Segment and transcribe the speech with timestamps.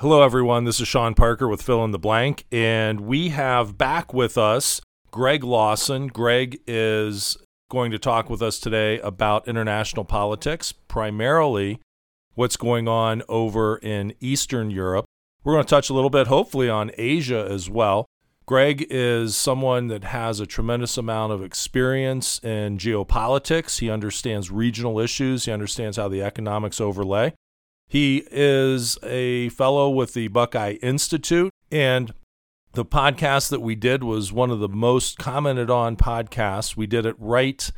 [0.00, 0.64] Hello, everyone.
[0.64, 4.80] This is Sean Parker with Fill in the Blank, and we have back with us
[5.10, 6.06] Greg Lawson.
[6.06, 7.36] Greg is
[7.70, 11.82] going to talk with us today about international politics, primarily
[12.34, 15.04] what's going on over in Eastern Europe.
[15.44, 18.06] We're going to touch a little bit, hopefully, on Asia as well.
[18.46, 23.80] Greg is someone that has a tremendous amount of experience in geopolitics.
[23.80, 27.34] He understands regional issues, he understands how the economics overlay.
[27.90, 32.14] He is a fellow with the Buckeye Institute, and
[32.72, 36.76] the podcast that we did was one of the most commented on podcasts.
[36.76, 37.68] We did it right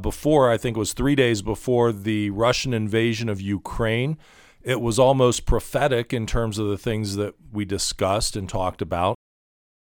[0.00, 4.16] before, I think it was three days before the Russian invasion of Ukraine.
[4.62, 9.16] It was almost prophetic in terms of the things that we discussed and talked about.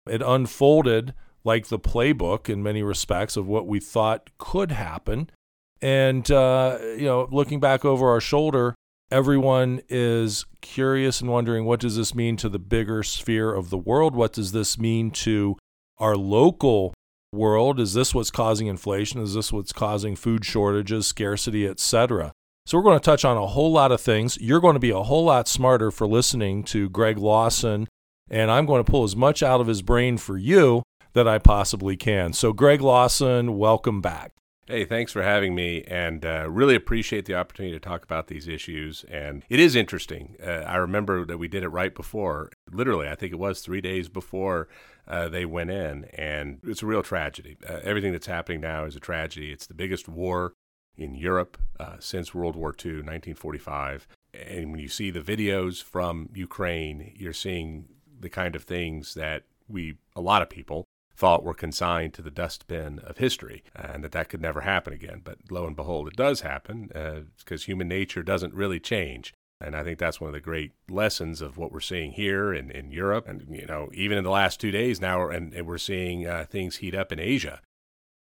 [0.06, 1.14] It unfolded
[1.44, 5.30] like the playbook in many respects of what we thought could happen.
[5.80, 8.74] And, uh, you know, looking back over our shoulder,
[9.10, 13.78] everyone is curious and wondering what does this mean to the bigger sphere of the
[13.78, 14.14] world?
[14.14, 15.56] What does this mean to
[15.98, 16.92] our local
[17.32, 17.78] world?
[17.78, 19.20] Is this what's causing inflation?
[19.20, 22.32] Is this what's causing food shortages, scarcity, etc.?
[22.64, 24.38] So we're going to touch on a whole lot of things.
[24.40, 27.86] You're going to be a whole lot smarter for listening to Greg Lawson,
[28.28, 30.82] and I'm going to pull as much out of his brain for you
[31.12, 32.32] that I possibly can.
[32.32, 34.32] So Greg Lawson, welcome back.
[34.68, 38.48] Hey, thanks for having me, and uh, really appreciate the opportunity to talk about these
[38.48, 39.04] issues.
[39.08, 40.34] And it is interesting.
[40.44, 43.80] Uh, I remember that we did it right before, literally, I think it was three
[43.80, 44.66] days before
[45.06, 47.56] uh, they went in, and it's a real tragedy.
[47.64, 49.52] Uh, everything that's happening now is a tragedy.
[49.52, 50.54] It's the biggest war
[50.96, 54.08] in Europe uh, since World War II, 1945.
[54.34, 57.84] And when you see the videos from Ukraine, you're seeing
[58.18, 60.86] the kind of things that we, a lot of people,
[61.16, 65.22] thought were consigned to the dustbin of history and that that could never happen again.
[65.24, 66.88] But lo and behold, it does happen
[67.38, 69.32] because uh, human nature doesn't really change.
[69.60, 72.70] And I think that's one of the great lessons of what we're seeing here in,
[72.70, 73.26] in Europe.
[73.26, 76.44] And, you know, even in the last two days now, and, and we're seeing uh,
[76.48, 77.62] things heat up in Asia.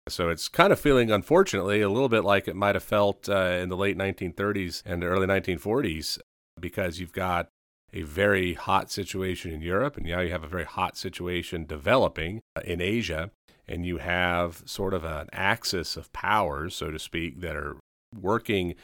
[0.07, 3.57] So it's kind of feeling, unfortunately, a little bit like it might have felt uh,
[3.61, 6.19] in the late 1930s and the early 1940s,
[6.59, 7.49] because you've got
[7.95, 12.41] a very hot situation in Europe, and now you have a very hot situation developing
[12.55, 13.31] uh, in Asia,
[13.67, 17.77] and you have sort of an axis of powers, so to speak, that are
[18.13, 18.75] working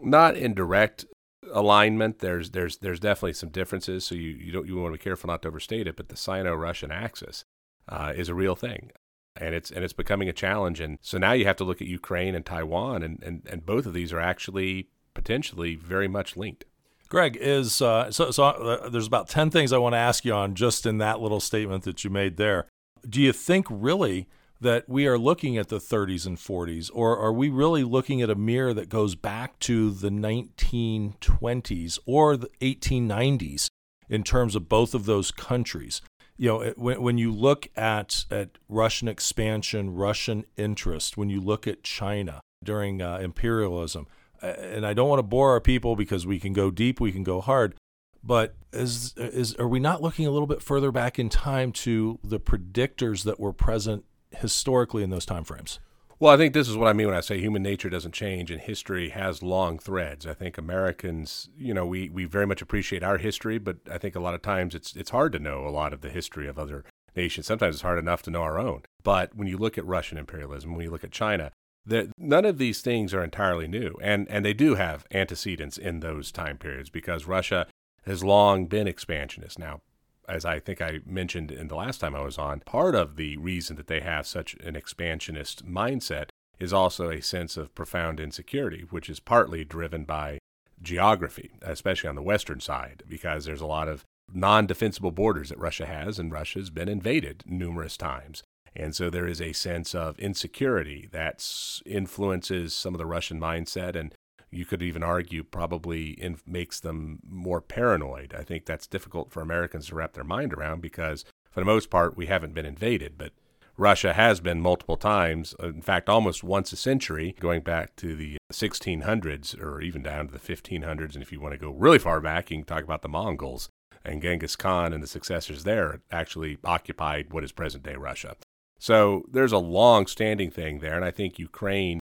[0.00, 1.04] not in direct
[1.52, 2.20] alignment.
[2.20, 5.28] There's there's there's definitely some differences, so you you don't you want to be careful
[5.28, 5.96] not to overstate it.
[5.96, 7.44] But the Sino-Russian axis
[7.88, 8.90] uh, is a real thing,
[9.36, 10.80] and it's and it's becoming a challenge.
[10.80, 13.84] And so now you have to look at Ukraine and Taiwan, and and, and both
[13.84, 16.64] of these are actually potentially very much linked.
[17.08, 18.30] Greg is uh, so.
[18.30, 21.20] So uh, there's about ten things I want to ask you on just in that
[21.20, 22.66] little statement that you made there.
[23.08, 24.26] Do you think really
[24.60, 28.30] that we are looking at the 30s and 40s, or are we really looking at
[28.30, 33.68] a mirror that goes back to the 1920s or the 1890s
[34.08, 36.00] in terms of both of those countries?
[36.38, 41.66] You know, when, when you look at, at Russian expansion, Russian interest, when you look
[41.66, 44.06] at China during uh, imperialism,
[44.54, 47.22] and I don't want to bore our people because we can go deep, we can
[47.22, 47.74] go hard.
[48.22, 52.18] But is is are we not looking a little bit further back in time to
[52.24, 55.78] the predictors that were present historically in those time frames?
[56.18, 58.50] Well, I think this is what I mean when I say human nature doesn't change
[58.50, 60.26] and history has long threads.
[60.26, 64.16] I think Americans, you know, we, we very much appreciate our history, but I think
[64.16, 66.58] a lot of times it's it's hard to know a lot of the history of
[66.58, 66.84] other
[67.14, 67.46] nations.
[67.46, 68.82] Sometimes it's hard enough to know our own.
[69.04, 71.52] But when you look at Russian imperialism, when you look at China,
[71.86, 76.00] that none of these things are entirely new, and and they do have antecedents in
[76.00, 77.66] those time periods because Russia
[78.04, 79.58] has long been expansionist.
[79.58, 79.80] Now,
[80.28, 83.36] as I think I mentioned in the last time I was on, part of the
[83.36, 88.84] reason that they have such an expansionist mindset is also a sense of profound insecurity,
[88.90, 90.38] which is partly driven by
[90.82, 95.58] geography, especially on the western side, because there's a lot of non defensible borders that
[95.58, 98.42] Russia has, and Russia's been invaded numerous times.
[98.78, 101.46] And so there is a sense of insecurity that
[101.86, 104.14] influences some of the Russian mindset and
[104.50, 108.34] you could even argue probably in, makes them more paranoid.
[108.36, 111.90] I think that's difficult for Americans to wrap their mind around because, for the most
[111.90, 113.18] part, we haven't been invaded.
[113.18, 113.32] But
[113.76, 118.16] Russia has been multiple times, uh, in fact, almost once a century, going back to
[118.16, 121.14] the 1600s or even down to the 1500s.
[121.14, 123.68] And if you want to go really far back, you can talk about the Mongols.
[124.04, 128.36] And Genghis Khan and the successors there actually occupied what is present day Russia.
[128.78, 130.94] So there's a long standing thing there.
[130.94, 132.00] And I think Ukraine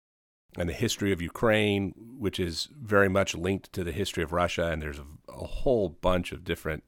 [0.57, 4.67] and the history of Ukraine, which is very much linked to the history of Russia,
[4.67, 6.85] and there's a, a whole bunch of different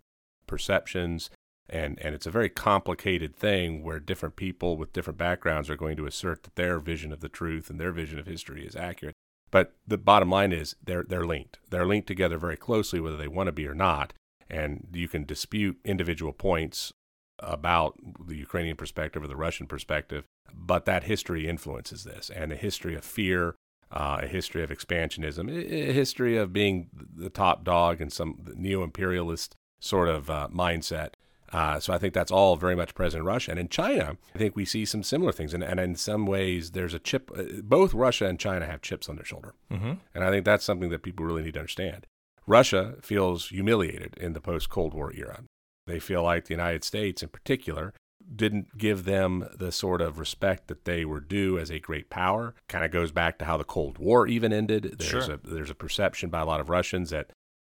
[0.46, 1.30] perceptions.
[1.68, 5.96] And, and it's a very complicated thing where different people with different backgrounds are going
[5.98, 9.14] to assert that their vision of the truth and their vision of history is accurate.
[9.52, 11.58] But the bottom line is they're, they're linked.
[11.70, 14.12] They're linked together very closely, whether they want to be or not.
[14.48, 16.92] And you can dispute individual points
[17.40, 17.94] about
[18.26, 22.94] the Ukrainian perspective or the Russian perspective, but that history influences this, and a history
[22.94, 23.56] of fear,
[23.90, 28.82] uh, a history of expansionism, a history of being the top dog and some neo
[28.82, 31.10] imperialist sort of uh, mindset.
[31.52, 33.50] Uh, so I think that's all very much present in Russia.
[33.50, 35.52] And in China, I think we see some similar things.
[35.52, 39.08] And, and in some ways, there's a chip, uh, both Russia and China have chips
[39.08, 39.54] on their shoulder.
[39.72, 39.94] Mm-hmm.
[40.14, 42.06] And I think that's something that people really need to understand.
[42.46, 45.42] Russia feels humiliated in the post Cold War era.
[45.86, 47.92] They feel like the United States, in particular,
[48.34, 52.54] didn't give them the sort of respect that they were due as a great power.
[52.68, 54.96] Kind of goes back to how the Cold War even ended.
[54.98, 55.34] There's sure.
[55.34, 57.30] a there's a perception by a lot of Russians that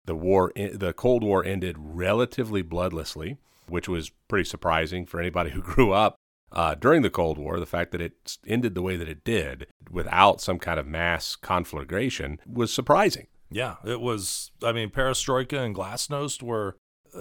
[0.04, 3.38] the war the Cold War ended relatively bloodlessly,
[3.68, 6.16] which was pretty surprising for anybody who grew up
[6.50, 7.58] uh, during the Cold War.
[7.58, 11.36] The fact that it ended the way that it did without some kind of mass
[11.36, 13.28] conflagration was surprising.
[13.50, 14.50] Yeah, it was.
[14.62, 16.76] I mean, Perestroika and Glasnost were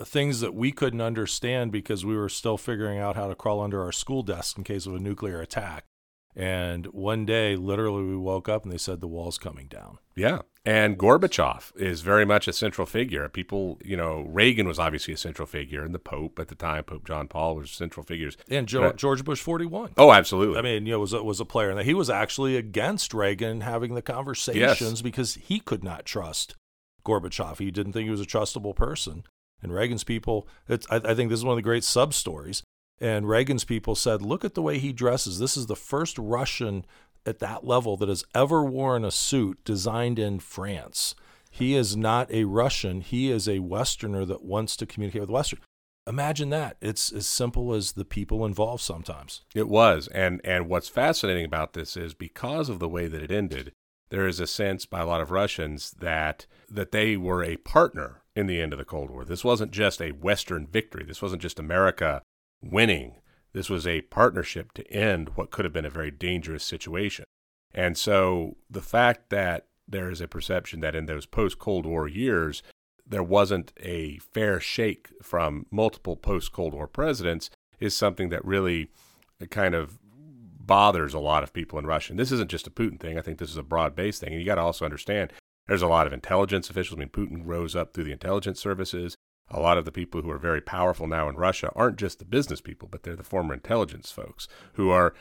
[0.05, 3.81] things that we couldn't understand because we were still figuring out how to crawl under
[3.81, 5.85] our school desk in case of a nuclear attack.
[6.35, 9.97] And one day, literally, we woke up and they said the wall's coming down.
[10.15, 10.41] Yeah.
[10.63, 13.27] And Gorbachev is very much a central figure.
[13.27, 16.83] People, you know, Reagan was obviously a central figure, and the Pope at the time,
[16.83, 18.37] Pope John Paul, was central figures.
[18.49, 19.93] And Joe, George Bush 41.
[19.97, 20.59] Oh, absolutely.
[20.59, 21.71] I mean, you know, was a, was a player.
[21.71, 25.01] And he was actually against Reagan having the conversations yes.
[25.01, 26.55] because he could not trust
[27.05, 27.57] Gorbachev.
[27.57, 29.23] He didn't think he was a trustable person.
[29.61, 32.63] And Reagan's people, I, I think this is one of the great sub stories.
[32.99, 35.39] And Reagan's people said, look at the way he dresses.
[35.39, 36.85] This is the first Russian
[37.25, 41.15] at that level that has ever worn a suit designed in France.
[41.49, 43.01] He is not a Russian.
[43.01, 45.59] He is a Westerner that wants to communicate with Western.
[46.07, 46.77] Imagine that.
[46.81, 49.41] It's as simple as the people involved sometimes.
[49.53, 50.07] It was.
[50.07, 53.73] And and what's fascinating about this is because of the way that it ended,
[54.09, 58.20] there is a sense by a lot of Russians that that they were a partner
[58.35, 59.25] in the end of the Cold War.
[59.25, 61.03] This wasn't just a Western victory.
[61.03, 62.21] This wasn't just America
[62.61, 63.15] winning.
[63.53, 67.25] This was a partnership to end what could have been a very dangerous situation.
[67.73, 72.07] And so the fact that there is a perception that in those post Cold War
[72.07, 72.63] years,
[73.05, 77.49] there wasn't a fair shake from multiple post Cold War presidents
[77.79, 78.89] is something that really
[79.41, 82.13] uh, kind of bothers a lot of people in Russia.
[82.13, 83.17] And this isn't just a Putin thing.
[83.17, 84.31] I think this is a broad based thing.
[84.31, 85.33] And you got to also understand
[85.71, 86.97] there's a lot of intelligence officials.
[86.97, 89.15] I mean, Putin rose up through the intelligence services.
[89.49, 92.25] A lot of the people who are very powerful now in Russia aren't just the
[92.25, 95.13] business people, but they're the former intelligence folks who are.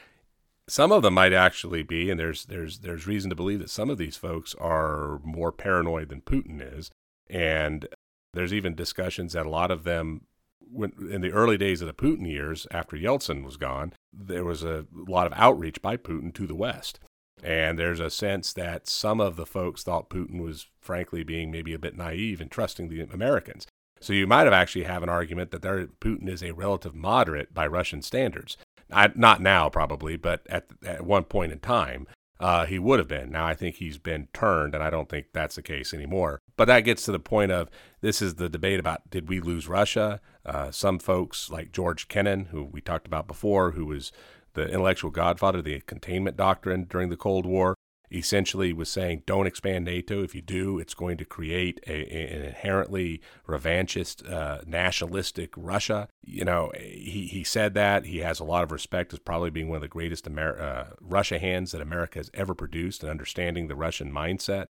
[0.67, 3.91] Some of them might actually be, and there's there's there's reason to believe that some
[3.91, 6.91] of these folks are more paranoid than Putin is,
[7.29, 7.87] and
[8.35, 10.23] there's even discussions that a lot of them
[10.69, 14.65] when, in the early days of the Putin years, after Yeltsin was gone, there was
[14.65, 16.99] a lot of outreach by Putin to the West.
[17.43, 21.73] And there's a sense that some of the folks thought Putin was, frankly, being maybe
[21.73, 23.67] a bit naive and trusting the Americans.
[24.01, 27.53] So you might have actually have an argument that there, Putin is a relative moderate
[27.53, 28.57] by Russian standards.
[28.93, 32.07] I, not now, probably, but at, at one point in time,
[32.41, 33.31] uh, he would have been.
[33.31, 36.41] Now I think he's been turned, and I don't think that's the case anymore.
[36.57, 37.69] But that gets to the point of
[38.01, 40.21] this is the debate about did we lose Russia?
[40.45, 44.11] Uh, some folks like George Kennan, who we talked about before, who was
[44.55, 47.75] the intellectual godfather, of the containment doctrine during the Cold War,
[48.13, 50.23] essentially was saying don't expand NATO.
[50.23, 56.09] If you do, it's going to create a, an inherently revanchist, uh, nationalistic Russia.
[56.23, 58.07] You know, he, he said that.
[58.07, 60.95] He has a lot of respect as probably being one of the greatest Amer- uh,
[61.01, 64.67] Russia hands that America has ever produced and understanding the Russian mindset.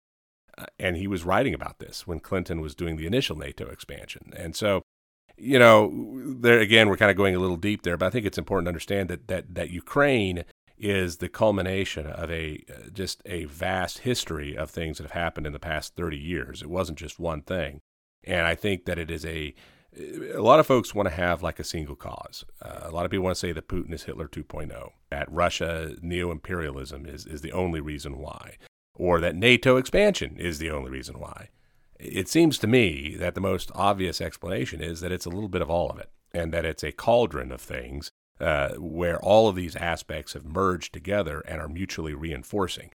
[0.59, 4.33] Uh, and he was writing about this when Clinton was doing the initial NATO expansion.
[4.37, 4.83] And so
[5.41, 5.91] you know,
[6.41, 8.67] there again, we're kind of going a little deep there, but I think it's important
[8.67, 10.45] to understand that that that Ukraine
[10.79, 15.47] is the culmination of a uh, just a vast history of things that have happened
[15.47, 16.63] in the past 30 years.
[16.63, 17.81] It wasn't just one thing,
[18.25, 19.55] and I think that it is a
[20.35, 22.45] a lot of folks want to have like a single cause.
[22.63, 25.97] Uh, a lot of people want to say that Putin is Hitler 2.0, that Russia
[26.01, 28.57] neo imperialism is, is the only reason why,
[28.95, 31.49] or that NATO expansion is the only reason why
[32.01, 35.63] it seems to me that the most obvious explanation is that it's a little bit
[35.63, 39.57] of all of it, and that it's a cauldron of things uh, where all of
[39.57, 42.91] these aspects have merged together and are mutually reinforcing.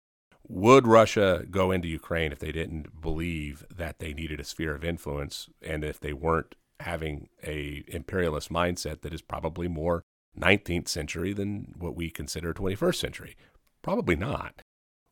[0.49, 4.85] Would Russia go into Ukraine if they didn't believe that they needed a sphere of
[4.85, 10.03] influence, and if they weren't having a imperialist mindset that is probably more
[10.39, 13.37] 19th century than what we consider 21st century?
[13.83, 14.63] Probably not.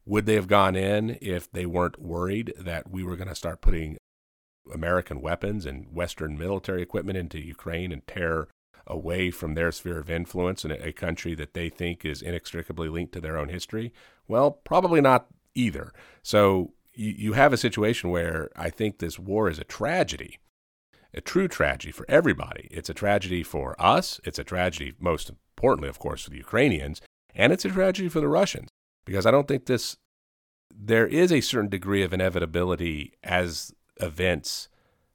[0.05, 3.61] Would they have gone in if they weren't worried that we were going to start
[3.61, 3.99] putting
[4.73, 8.49] American weapons and Western military equipment into Ukraine and tear
[8.87, 13.13] away from their sphere of influence in a country that they think is inextricably linked
[13.13, 13.93] to their own history?
[14.27, 15.93] Well, probably not either.
[16.23, 20.39] So you, you have a situation where I think this war is a tragedy.
[21.15, 22.69] a true tragedy for everybody.
[22.71, 24.21] It's a tragedy for us.
[24.25, 27.01] It's a tragedy, most importantly, of course, for the Ukrainians,
[27.35, 28.69] and it's a tragedy for the Russians
[29.05, 29.97] because I don't think this.
[30.75, 34.69] There is a certain degree of inevitability as events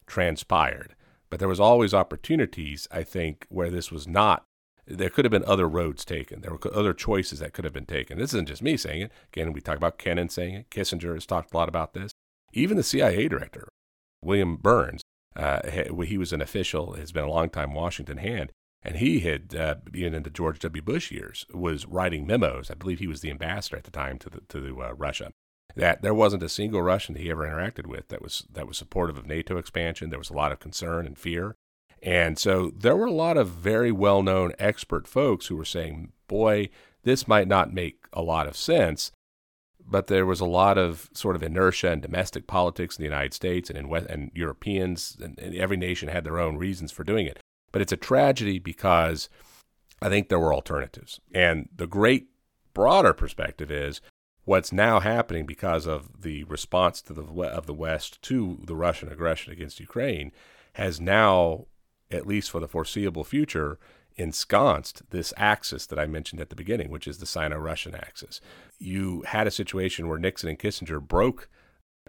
[0.05, 0.95] transpired,
[1.29, 2.87] but there was always opportunities.
[2.91, 4.43] I think where this was not.
[4.85, 6.41] There could have been other roads taken.
[6.41, 8.17] There were other choices that could have been taken.
[8.17, 9.11] This isn't just me saying it.
[9.33, 10.69] Again, we talk about Kennan saying it.
[10.69, 12.11] Kissinger has talked a lot about this.
[12.53, 13.67] Even the CIA director,
[14.23, 15.01] William Burns,
[15.35, 15.59] uh,
[16.05, 18.51] he was an official, has been a long time Washington hand,
[18.87, 20.81] and he had, uh, even in the George W.
[20.81, 22.71] Bush years, was writing memos.
[22.71, 25.31] I believe he was the ambassador at the time to the, to uh, Russia.
[25.75, 29.17] That there wasn't a single Russian he ever interacted with that was that was supportive
[29.17, 30.09] of NATO expansion.
[30.09, 31.57] There was a lot of concern and fear,
[32.01, 36.69] and so there were a lot of very well-known expert folks who were saying, "Boy,
[37.03, 39.11] this might not make a lot of sense."
[39.89, 43.33] but there was a lot of sort of inertia and domestic politics in the United
[43.33, 47.05] States and in West, and Europeans, and, and every nation had their own reasons for
[47.05, 47.39] doing it.
[47.77, 49.29] But it's a tragedy because
[50.01, 51.21] I think there were alternatives.
[51.31, 52.25] And the great
[52.73, 54.01] broader perspective is
[54.45, 59.11] what's now happening because of the response to the of the West to the Russian
[59.11, 60.31] aggression against Ukraine
[60.73, 61.67] has now,
[62.09, 63.77] at least for the foreseeable future,
[64.15, 68.41] ensconced this axis that I mentioned at the beginning, which is the Sino Russian axis.
[68.79, 71.47] You had a situation where Nixon and Kissinger broke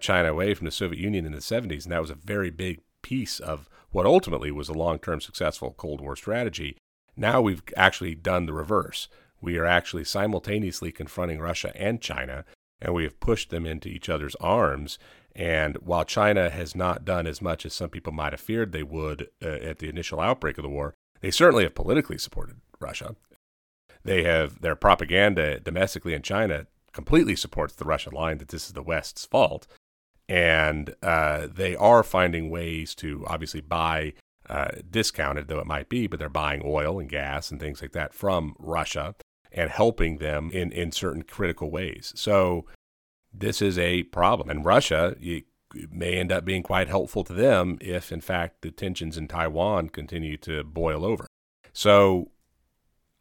[0.01, 2.81] China away from the Soviet Union in the 70s, and that was a very big
[3.03, 6.76] piece of what ultimately was a long term successful Cold War strategy.
[7.16, 9.09] Now we've actually done the reverse.
[9.40, 12.45] We are actually simultaneously confronting Russia and China,
[12.80, 14.99] and we have pushed them into each other's arms.
[15.35, 18.83] And while China has not done as much as some people might have feared they
[18.83, 23.14] would uh, at the initial outbreak of the war, they certainly have politically supported Russia.
[24.04, 28.73] They have their propaganda domestically in China completely supports the Russian line that this is
[28.73, 29.66] the West's fault.
[30.29, 34.13] And uh, they are finding ways to obviously buy
[34.49, 37.93] uh, discounted, though it might be, but they're buying oil and gas and things like
[37.93, 39.15] that from Russia
[39.53, 42.13] and helping them in, in certain critical ways.
[42.15, 42.67] So
[43.33, 44.51] this is a problem.
[44.51, 45.17] And Russia,
[45.91, 49.89] may end up being quite helpful to them if, in fact, the tensions in Taiwan
[49.91, 51.27] continue to boil over.
[51.73, 52.31] So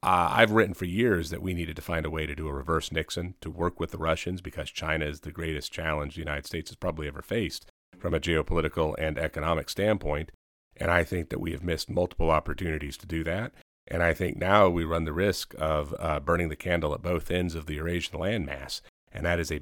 [0.07, 2.53] uh, I've written for years that we needed to find a way to do a
[2.53, 6.45] reverse Nixon to work with the Russians because China is the greatest challenge the United
[6.45, 10.31] States has probably ever faced from a geopolitical and economic standpoint.
[10.77, 13.51] And I think that we have missed multiple opportunities to do that.
[13.85, 17.29] And I think now we run the risk of uh, burning the candle at both
[17.29, 18.79] ends of the Eurasian landmass.
[19.11, 19.59] And that is a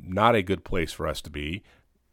[0.00, 1.64] not a good place for us to be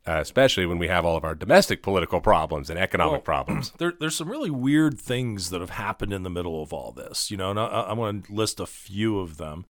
[0.07, 3.71] uh, especially when we have all of our domestic political problems and economic well, problems.
[3.77, 7.31] There, there's some really weird things that have happened in the middle of all this,
[7.31, 9.65] you know, and I, am going to list a few of them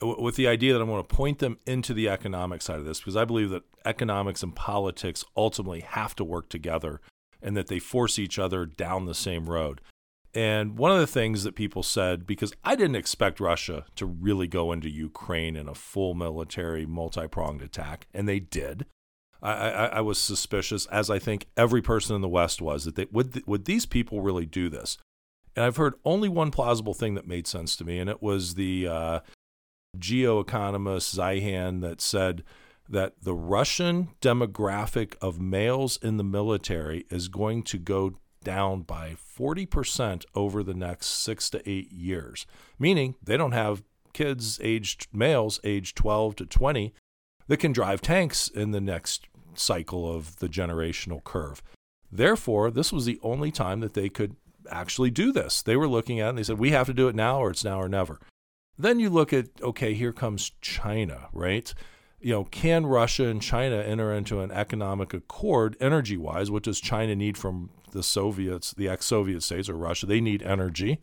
[0.00, 3.00] with the idea that I'm going to point them into the economic side of this
[3.00, 7.00] because I believe that economics and politics ultimately have to work together
[7.42, 9.80] and that they force each other down the same road.
[10.34, 14.46] And one of the things that people said, because I didn't expect Russia to really
[14.46, 18.86] go into Ukraine in a full military, multi pronged attack, and they did.
[19.42, 22.96] I, I, I, was suspicious, as I think every person in the West was, that
[22.96, 24.98] they, would would these people really do this?
[25.54, 28.54] And I've heard only one plausible thing that made sense to me, and it was
[28.54, 29.20] the uh,
[29.96, 32.42] geoeconomist Zeihan that said
[32.88, 39.14] that the Russian demographic of males in the military is going to go down by
[39.38, 42.46] 40% over the next six to eight years,
[42.78, 46.94] meaning they don't have kids aged males aged 12 to 20
[47.48, 51.62] that can drive tanks in the next cycle of the generational curve.
[52.10, 54.36] Therefore, this was the only time that they could
[54.70, 55.62] actually do this.
[55.62, 57.50] They were looking at it and they said, we have to do it now or
[57.50, 58.20] it's now or never.
[58.78, 61.72] Then you look at, okay, here comes China, right?
[62.20, 66.50] You know, can Russia and China enter into an economic accord energy wise?
[66.50, 70.06] What does China need from the Soviets, the ex Soviet states or Russia?
[70.06, 71.00] They need energy.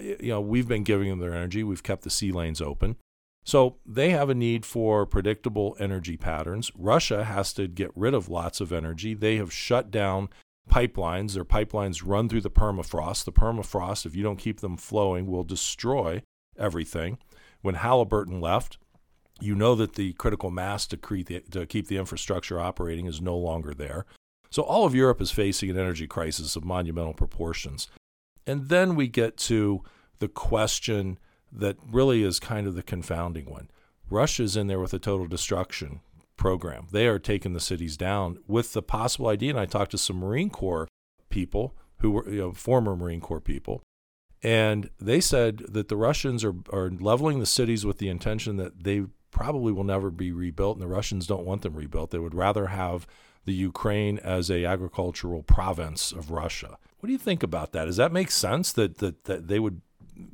[0.00, 2.96] You know, we've been giving them their energy, we've kept the sea lanes open.
[3.44, 6.70] So they have a need for predictable energy patterns.
[6.76, 9.14] Russia has to get rid of lots of energy.
[9.14, 10.28] They have shut down
[10.70, 11.34] pipelines.
[11.34, 13.24] Their pipelines run through the permafrost.
[13.24, 16.22] The permafrost, if you don't keep them flowing, will destroy
[16.58, 17.18] everything.
[17.62, 18.78] When Halliburton left,
[19.40, 23.36] you know that the critical mass to, the, to keep the infrastructure operating is no
[23.36, 24.04] longer there.
[24.50, 27.88] So all of Europe is facing an energy crisis of monumental proportions.
[28.46, 29.82] And then we get to
[30.18, 31.18] the question
[31.52, 33.70] that really is kind of the confounding one.
[34.08, 36.00] Russia's in there with a total destruction
[36.36, 36.86] program.
[36.90, 39.50] They are taking the cities down with the possible idea.
[39.50, 40.88] And I talked to some Marine Corps
[41.28, 43.82] people who were you know, former Marine Corps people,
[44.42, 48.84] and they said that the Russians are, are leveling the cities with the intention that
[48.84, 52.10] they probably will never be rebuilt, and the Russians don't want them rebuilt.
[52.10, 53.06] They would rather have
[53.44, 56.78] the Ukraine as a agricultural province of Russia.
[57.00, 57.84] What do you think about that?
[57.84, 59.82] Does that make sense that that, that they would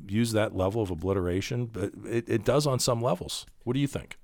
[0.09, 1.66] use that level of obliteration?
[1.66, 3.47] But it, it does on some levels.
[3.64, 4.19] What do you think?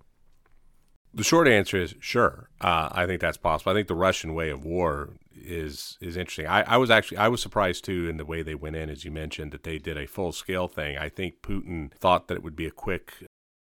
[1.14, 2.48] The short answer is sure.
[2.60, 3.72] Uh, I think that's possible.
[3.72, 6.46] I think the Russian way of war is is interesting.
[6.46, 9.04] I, I was actually I was surprised too in the way they went in, as
[9.04, 10.96] you mentioned, that they did a full scale thing.
[10.96, 13.26] I think Putin thought that it would be a quick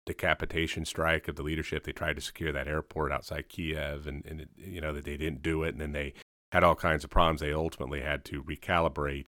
[0.06, 1.84] decapitation strike of the leadership.
[1.84, 5.18] They tried to secure that airport outside Kiev, and, and it, you know that they
[5.18, 6.14] didn't do it, and then they
[6.52, 7.42] had all kinds of problems.
[7.42, 9.26] They ultimately had to recalibrate,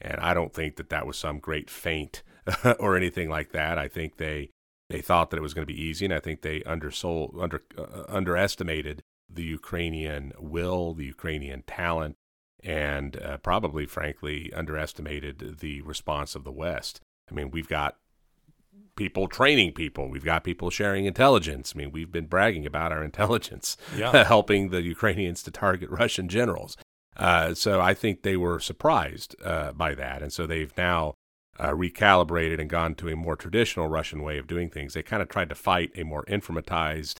[0.00, 2.22] and I don't think that that was some great feint
[2.78, 3.78] or anything like that.
[3.78, 4.50] I think they
[4.90, 7.62] they thought that it was going to be easy, and I think they undersold under
[7.78, 12.16] uh, underestimated the Ukrainian will, the Ukrainian talent,
[12.62, 17.00] and uh, probably, frankly, underestimated the response of the West.
[17.30, 17.96] I mean, we've got
[18.96, 20.08] people training people.
[20.08, 21.72] We've got people sharing intelligence.
[21.74, 24.24] I mean, we've been bragging about our intelligence, yeah.
[24.24, 26.76] helping the Ukrainians to target Russian generals.
[27.16, 30.22] Uh, so I think they were surprised uh, by that.
[30.22, 31.14] And so they've now
[31.58, 34.94] uh, recalibrated and gone to a more traditional Russian way of doing things.
[34.94, 37.16] They kind of tried to fight a more informatized,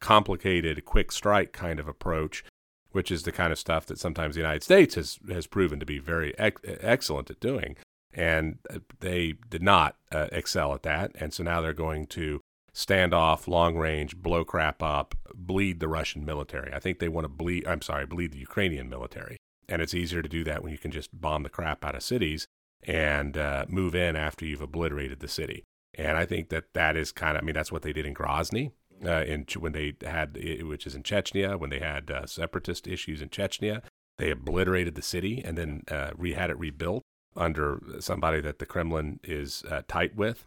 [0.00, 2.44] complicated, quick strike kind of approach,
[2.92, 5.86] which is the kind of stuff that sometimes the United States has, has proven to
[5.86, 7.76] be very ex- excellent at doing
[8.12, 11.12] and uh, they did not uh, excel at that.
[11.18, 12.40] And so now they're going to
[12.72, 16.72] stand off, long range, blow crap up, bleed the Russian military.
[16.72, 17.66] I think they want to bleed.
[17.66, 19.36] I'm sorry, bleed the Ukrainian military.
[19.68, 22.02] And it's easier to do that when you can just bomb the crap out of
[22.02, 22.46] cities
[22.82, 25.64] and uh, move in after you've obliterated the city.
[25.94, 27.42] And I think that that is kind of.
[27.42, 28.72] I mean, that's what they did in Grozny.
[29.04, 33.22] Uh, in when they had, which is in Chechnya, when they had uh, separatist issues
[33.22, 33.80] in Chechnya,
[34.18, 37.02] they obliterated the city and then uh, re- had it rebuilt
[37.34, 40.46] under somebody that the Kremlin is uh, tight with.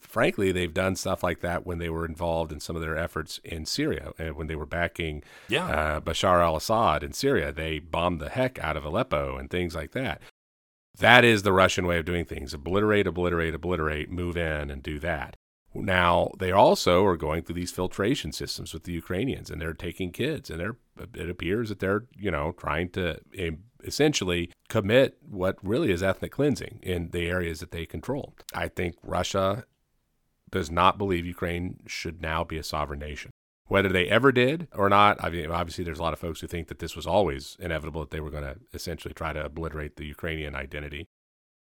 [0.00, 3.40] Frankly, they've done stuff like that when they were involved in some of their efforts
[3.44, 5.66] in Syria and when they were backing yeah.
[5.66, 7.52] uh, Bashar al Assad in Syria.
[7.52, 10.20] They bombed the heck out of Aleppo and things like that.
[10.98, 14.98] That is the Russian way of doing things obliterate, obliterate, obliterate, move in and do
[15.00, 15.36] that.
[15.74, 20.12] Now, they also are going through these filtration systems with the Ukrainians and they're taking
[20.12, 20.76] kids and they're,
[21.14, 23.18] it appears that they're, you know, trying to
[23.82, 28.34] essentially commit what really is ethnic cleansing in the areas that they control.
[28.54, 29.64] I think Russia
[30.54, 33.30] does not believe Ukraine should now be a sovereign nation.
[33.66, 36.46] Whether they ever did or not, I mean, obviously, there's a lot of folks who
[36.46, 39.96] think that this was always inevitable that they were going to essentially try to obliterate
[39.96, 41.06] the Ukrainian identity,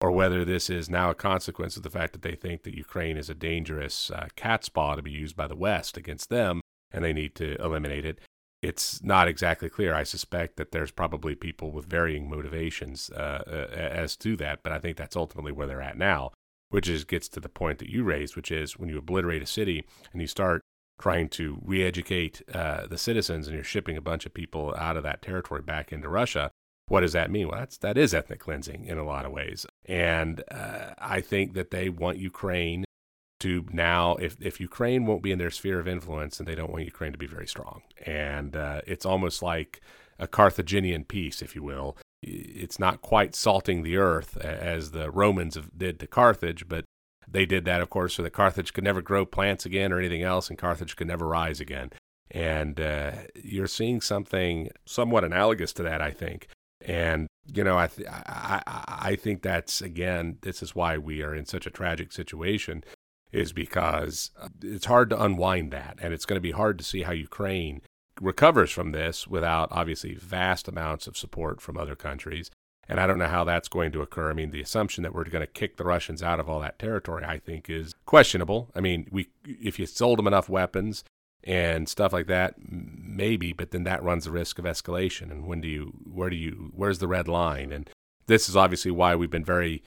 [0.02, 3.18] or whether this is now a consequence of the fact that they think that Ukraine
[3.18, 7.14] is a dangerous uh, catspaw to be used by the West against them and they
[7.14, 8.20] need to eliminate it
[8.62, 9.94] it's not exactly clear.
[9.94, 14.72] I suspect that there's probably people with varying motivations uh, uh, as to that, but
[14.72, 16.32] I think that's ultimately where they're at now,
[16.70, 19.48] which is gets to the point that you raised, which is when you obliterate a
[19.48, 20.62] city and you start
[21.00, 25.04] trying to re-educate uh, the citizens and you're shipping a bunch of people out of
[25.04, 26.52] that territory back into Russia.
[26.88, 27.48] What does that mean?
[27.48, 29.66] Well, that's, that is ethnic cleansing in a lot of ways.
[29.86, 32.84] And uh, I think that they want Ukraine
[33.40, 36.72] to now if if Ukraine won't be in their sphere of influence, and they don't
[36.72, 37.84] want Ukraine to be very strong.
[38.06, 39.82] And uh, it's almost like
[40.20, 41.98] a Carthaginian peace, if you will.
[42.30, 46.86] It's not quite salting the earth as the Romans did to Carthage, but
[47.28, 50.24] they did that, of course, so that Carthage could never grow plants again or anything
[50.24, 51.92] else, and Carthage could never rise again.
[52.32, 56.48] And uh, you're seeing something somewhat analogous to that, I think.
[56.82, 61.36] And you know, I, th- I I think that's again, this is why we are
[61.36, 62.84] in such a tragic situation
[63.32, 64.32] is because
[64.64, 65.98] it's hard to unwind that.
[66.02, 67.82] And it's going to be hard to see how Ukraine
[68.22, 72.52] recovers from this without obviously vast amounts of support from other countries.
[72.88, 74.32] And I don't know how that's going to occur.
[74.32, 76.80] I mean, the assumption that we're going to kick the Russians out of all that
[76.80, 78.72] territory, I think, is questionable.
[78.76, 81.04] I mean, we if you sold them enough weapons
[81.44, 85.32] and stuff like that, maybe, but then that runs the risk of escalation.
[85.32, 87.72] And when do you, where do you, where's the red line?
[87.72, 87.90] And
[88.26, 89.84] this is obviously why we've been very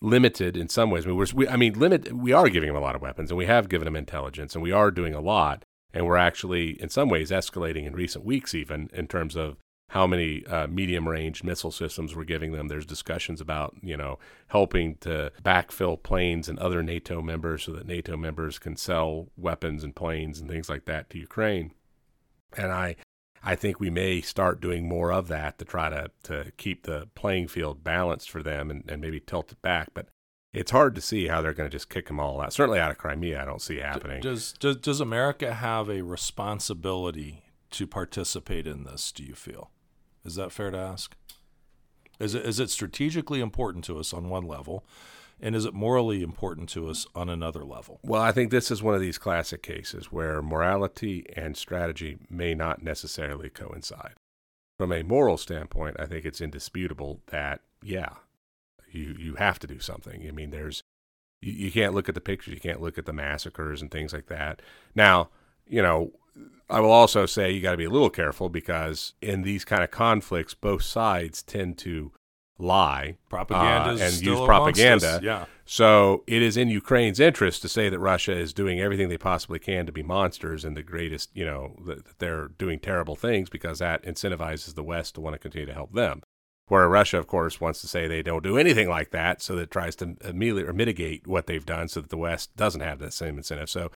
[0.00, 1.06] limited in some ways.
[1.06, 2.12] I mean, we, I mean, limit.
[2.12, 4.62] We are giving them a lot of weapons, and we have given them intelligence, and
[4.62, 8.54] we are doing a lot, and we're actually, in some ways, escalating in recent weeks,
[8.54, 9.56] even in terms of
[9.90, 12.68] how many uh, medium-range missile systems we're giving them.
[12.68, 17.86] There's discussions about, you know, helping to backfill planes and other NATO members so that
[17.86, 21.72] NATO members can sell weapons and planes and things like that to Ukraine.
[22.56, 22.96] And I,
[23.44, 27.08] I think we may start doing more of that to try to, to keep the
[27.14, 29.90] playing field balanced for them and, and maybe tilt it back.
[29.92, 30.06] But
[30.52, 32.52] it's hard to see how they're going to just kick them all out.
[32.52, 34.20] Certainly out of Crimea, I don't see happening.
[34.20, 39.70] Does, does, does America have a responsibility to participate in this, do you feel?
[40.24, 41.16] Is that fair to ask?
[42.20, 44.84] Is it, is it strategically important to us on one level?
[45.40, 47.98] And is it morally important to us on another level?
[48.04, 52.54] Well, I think this is one of these classic cases where morality and strategy may
[52.54, 54.12] not necessarily coincide.
[54.78, 58.10] From a moral standpoint, I think it's indisputable that, yeah,
[58.94, 60.26] you, you have to do something.
[60.26, 60.82] I mean, there's,
[61.40, 64.12] you, you can't look at the pictures, you can't look at the massacres and things
[64.12, 64.62] like that.
[64.94, 65.30] Now,
[65.66, 66.12] you know,
[66.68, 69.82] I will also say you got to be a little careful because in these kind
[69.82, 72.12] of conflicts, both sides tend to
[72.58, 75.20] lie propaganda uh, and use propaganda.
[75.22, 75.46] Yeah.
[75.64, 79.58] So it is in Ukraine's interest to say that Russia is doing everything they possibly
[79.58, 83.78] can to be monsters and the greatest, you know, that they're doing terrible things because
[83.80, 86.22] that incentivizes the West to want to continue to help them.
[86.68, 89.70] Where Russia, of course, wants to say they don't do anything like that, so that
[89.70, 93.12] tries to immediately or mitigate what they've done, so that the West doesn't have that
[93.12, 93.68] same incentive.
[93.68, 93.90] So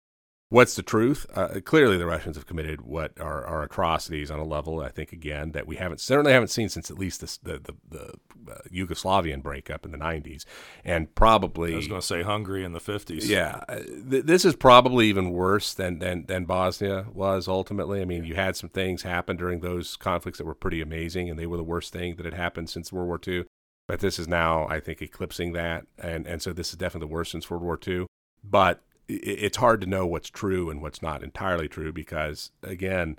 [0.50, 1.26] What's the truth?
[1.34, 5.12] Uh, clearly, the Russians have committed what are, are, atrocities on a level I think
[5.12, 8.14] again that we haven't certainly haven't seen since at least this, the the, the
[8.52, 10.46] uh, Yugoslavian breakup in the '90s,
[10.84, 13.28] and probably I was going to say Hungary in the '50s.
[13.28, 18.02] Yeah, uh, th- this is probably even worse than, than than Bosnia was ultimately.
[18.02, 21.40] I mean, you had some things happen during those conflicts that were pretty amazing, and
[21.40, 23.46] they were the worst thing that had happened since World War II.
[23.88, 27.14] But this is now, I think, eclipsing that, and and so this is definitely the
[27.14, 28.06] worst since World War II.
[28.44, 33.18] But it's hard to know what's true and what's not entirely true because again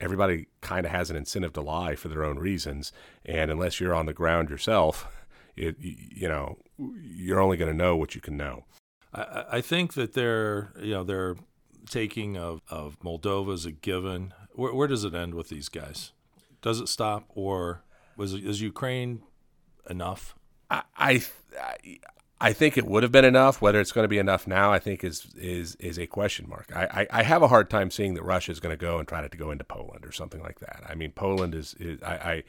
[0.00, 2.92] everybody kind of has an incentive to lie for their own reasons.
[3.24, 5.06] And unless you're on the ground yourself
[5.56, 8.64] it you know you're only going to know what you can know.
[9.14, 11.36] I, I think that they're you know they're
[11.88, 14.34] taking of, of Moldova as a given.
[14.54, 16.12] Where, where does it end with these guys?
[16.60, 17.82] Does it stop or
[18.16, 19.22] was is Ukraine
[19.88, 20.34] enough?
[20.70, 21.22] I, I,
[22.42, 23.62] I think it would have been enough.
[23.62, 26.72] Whether it's going to be enough now, I think is is is a question mark.
[26.74, 29.06] I, I, I have a hard time seeing that Russia is going to go and
[29.06, 30.82] try to go into Poland or something like that.
[30.88, 32.42] I mean, Poland is, is I, I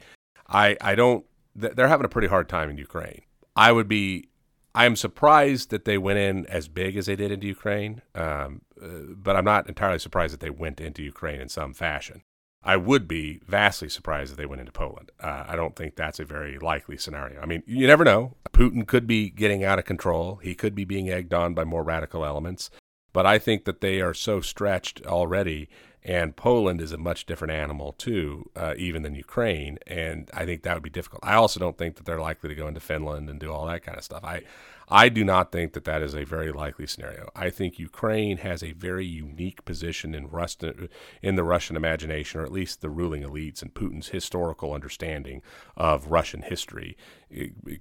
[0.48, 1.24] I I don't.
[1.54, 3.22] They're having a pretty hard time in Ukraine.
[3.54, 4.28] I would be.
[4.74, 8.62] I am surprised that they went in as big as they did into Ukraine, um,
[8.82, 12.22] uh, but I'm not entirely surprised that they went into Ukraine in some fashion.
[12.64, 15.12] I would be vastly surprised if they went into Poland.
[15.20, 17.40] Uh, I don't think that's a very likely scenario.
[17.40, 18.36] I mean, you never know.
[18.52, 20.36] Putin could be getting out of control.
[20.36, 22.70] He could be being egged on by more radical elements.
[23.12, 25.68] But I think that they are so stretched already,
[26.02, 29.78] and Poland is a much different animal too, uh, even than Ukraine.
[29.86, 31.20] And I think that would be difficult.
[31.22, 33.82] I also don't think that they're likely to go into Finland and do all that
[33.82, 34.24] kind of stuff.
[34.24, 34.42] I,
[34.88, 37.30] I do not think that that is a very likely scenario.
[37.34, 40.88] I think Ukraine has a very unique position in, Russian,
[41.22, 45.42] in the Russian imagination, or at least the ruling elites and Putin's historical understanding
[45.76, 46.96] of Russian history,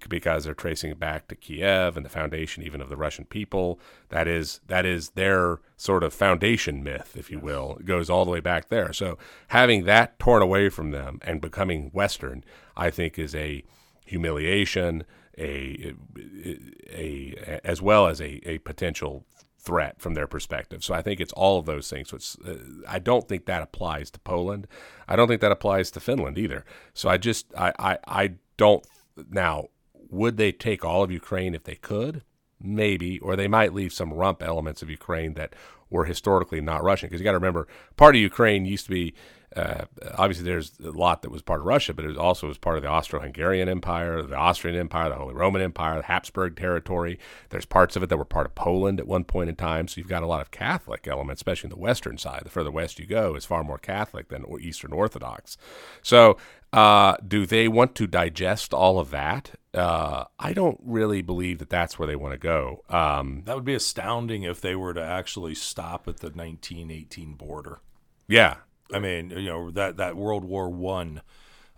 [0.08, 3.80] because they're tracing it back to Kiev and the foundation even of the Russian people.
[4.10, 7.78] That is that is their sort of foundation myth, if you will.
[7.80, 8.94] It goes all the way back there.
[8.94, 9.18] So
[9.50, 12.44] having that torn away from them and becoming Western,
[12.78, 13.64] I think, is a
[14.06, 15.04] humiliation
[15.38, 15.94] a,
[16.90, 19.26] a, as well as a, a potential
[19.60, 20.84] threat from their perspective.
[20.84, 22.12] So I think it's all of those things.
[22.12, 24.68] It's, uh, I don't think that applies to Poland.
[25.08, 26.66] I don't think that applies to Finland either.
[26.94, 28.86] So I just I, I, I don't
[29.30, 29.70] now
[30.10, 32.24] would they take all of Ukraine if they could?
[32.62, 35.54] Maybe, or they might leave some rump elements of Ukraine that
[35.90, 37.08] were historically not Russian.
[37.08, 37.68] Because you got to remember,
[37.98, 39.14] part of Ukraine used to be
[39.56, 39.86] uh,
[40.18, 42.78] obviously there's a lot that was part of Russia, but it was also was part
[42.78, 47.20] of the Austro-Hungarian Empire, the Austrian Empire, the Holy Roman Empire, the Habsburg territory.
[47.50, 49.88] There's parts of it that were part of Poland at one point in time.
[49.88, 52.42] So you've got a lot of Catholic elements, especially in the western side.
[52.44, 55.58] The further west you go, is far more Catholic than Eastern Orthodox.
[56.02, 56.38] So
[56.72, 59.52] uh, do they want to digest all of that?
[59.76, 62.84] Uh, I don't really believe that that's where they want to go.
[62.90, 67.82] Um, that would be astounding if they were to actually stop at the 1918 border.
[68.28, 68.58] Yeah,
[68.92, 71.22] I mean, you know that that World War One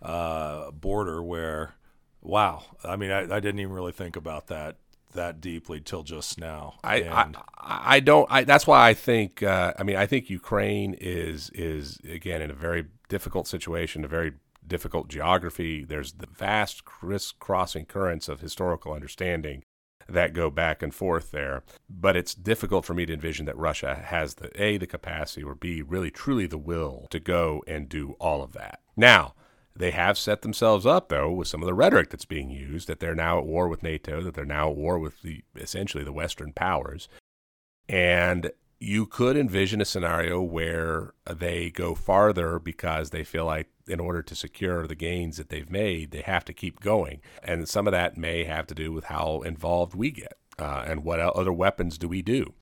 [0.02, 1.74] uh, border where,
[2.22, 2.64] wow.
[2.84, 4.76] I mean, I, I, didn't even really think about that
[5.14, 6.74] that deeply till just now.
[6.84, 8.26] I and, I, I, don't.
[8.30, 9.42] I, that's why I think.
[9.42, 14.08] Uh, I mean, I think Ukraine is is again in a very difficult situation, a
[14.08, 14.32] very
[14.66, 15.84] difficult geography.
[15.84, 19.62] There's the vast crisscrossing currents of historical understanding
[20.08, 21.62] that go back and forth there.
[21.88, 25.54] But it's difficult for me to envision that Russia has the A, the capacity, or
[25.54, 28.80] B, really truly the will to go and do all of that.
[28.96, 29.34] Now,
[29.74, 33.00] they have set themselves up, though, with some of the rhetoric that's being used that
[33.00, 36.12] they're now at war with NATO, that they're now at war with the essentially the
[36.12, 37.08] Western powers.
[37.88, 44.00] And you could envision a scenario where they go farther because they feel like in
[44.00, 47.20] order to secure the gains that they've made, they have to keep going.
[47.42, 51.04] And some of that may have to do with how involved we get uh, and
[51.04, 52.54] what other weapons do we do.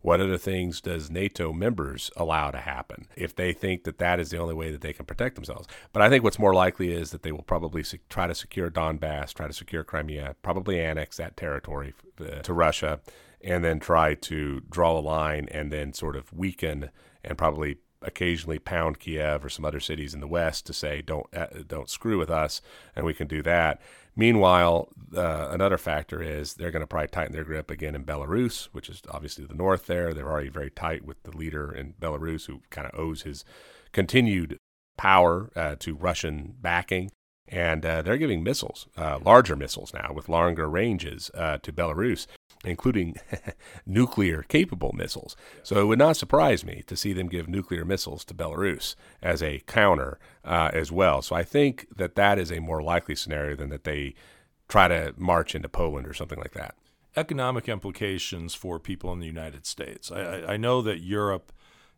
[0.00, 4.30] What other things does NATO members allow to happen if they think that that is
[4.30, 5.68] the only way that they can protect themselves?
[5.92, 9.32] But I think what's more likely is that they will probably try to secure Donbass,
[9.32, 11.94] try to secure Crimea, probably annex that territory
[12.42, 13.00] to Russia,
[13.44, 16.90] and then try to draw a line and then sort of weaken
[17.22, 21.26] and probably occasionally pound Kiev or some other cities in the west to say don't
[21.34, 22.60] uh, don't screw with us,
[22.94, 23.80] and we can do that.
[24.14, 28.64] Meanwhile, uh, another factor is they're going to probably tighten their grip again in Belarus,
[28.72, 30.12] which is obviously the north there.
[30.12, 33.44] They're already very tight with the leader in Belarus, who kind of owes his
[33.92, 34.58] continued
[34.98, 37.10] power uh, to Russian backing.
[37.52, 42.26] And uh, they're giving missiles, uh, larger missiles now with longer ranges uh, to Belarus
[42.64, 43.16] including
[43.86, 45.36] nuclear capable missiles.
[45.62, 49.42] So it would not surprise me to see them give nuclear missiles to Belarus as
[49.42, 51.22] a counter uh, as well.
[51.22, 54.14] So I think that that is a more likely scenario than that they
[54.68, 56.74] try to march into Poland or something like that.
[57.16, 60.10] Economic implications for people in the United States.
[60.10, 61.52] I, I know that Europe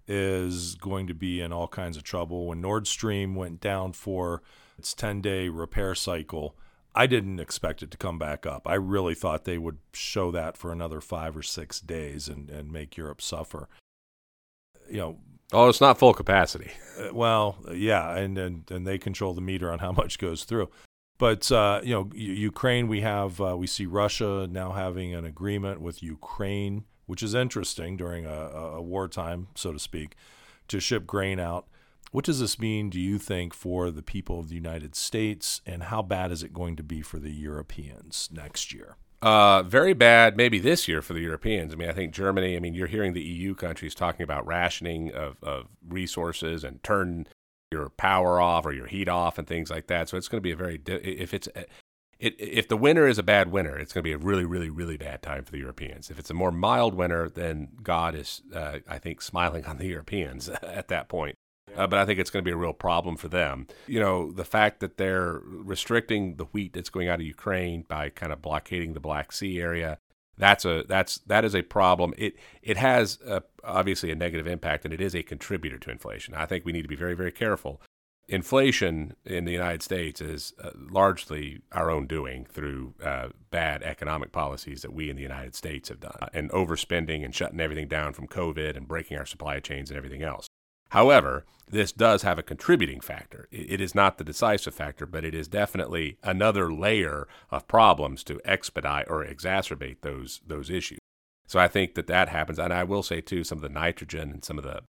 [0.08, 2.46] is going to be in all kinds of trouble.
[2.48, 4.42] When Nord Stream went down for
[4.78, 6.56] its 10 day repair cycle,
[6.94, 8.68] I didn't expect it to come back up.
[8.68, 12.70] I really thought they would show that for another five or six days and, and
[12.70, 13.68] make Europe suffer.
[14.88, 15.18] You know,
[15.52, 16.70] oh, it's not full capacity.
[16.94, 20.70] Uh, well, yeah, and, and and they control the meter on how much goes through.
[21.18, 25.80] But uh, you know, Ukraine, we have uh, we see Russia now having an agreement
[25.80, 28.30] with Ukraine, which is interesting during a,
[28.76, 30.14] a wartime, so to speak,
[30.68, 31.66] to ship grain out.
[32.14, 35.82] What does this mean, do you think, for the people of the United States, and
[35.82, 38.94] how bad is it going to be for the Europeans next year?
[39.20, 41.72] Uh, very bad, maybe this year for the Europeans.
[41.72, 42.54] I mean, I think Germany.
[42.54, 47.26] I mean, you're hearing the EU countries talking about rationing of, of resources and turn
[47.72, 50.08] your power off or your heat off and things like that.
[50.08, 51.48] So it's going to be a very if it's
[52.20, 54.70] it, if the winter is a bad winter, it's going to be a really, really,
[54.70, 56.10] really bad time for the Europeans.
[56.10, 59.88] If it's a more mild winter, then God is, uh, I think, smiling on the
[59.88, 61.36] Europeans at that point
[61.76, 63.66] uh, but I think it's going to be a real problem for them.
[63.86, 68.10] You know, the fact that they're restricting the wheat that's going out of Ukraine by
[68.10, 69.98] kind of blockading the Black Sea area.
[70.36, 72.12] That's a that's that is a problem.
[72.18, 76.34] It it has a, obviously a negative impact, and it is a contributor to inflation.
[76.34, 77.80] I think we need to be very very careful.
[78.26, 84.32] Inflation in the United States is uh, largely our own doing through uh, bad economic
[84.32, 88.14] policies that we in the United States have done, and overspending and shutting everything down
[88.14, 90.48] from COVID and breaking our supply chains and everything else.
[90.90, 93.48] However, this does have a contributing factor.
[93.50, 98.40] It is not the decisive factor, but it is definitely another layer of problems to
[98.44, 100.98] expedite or exacerbate those those issues.
[101.46, 104.30] So I think that that happens, and I will say too, some of the nitrogen
[104.30, 104.82] and some of the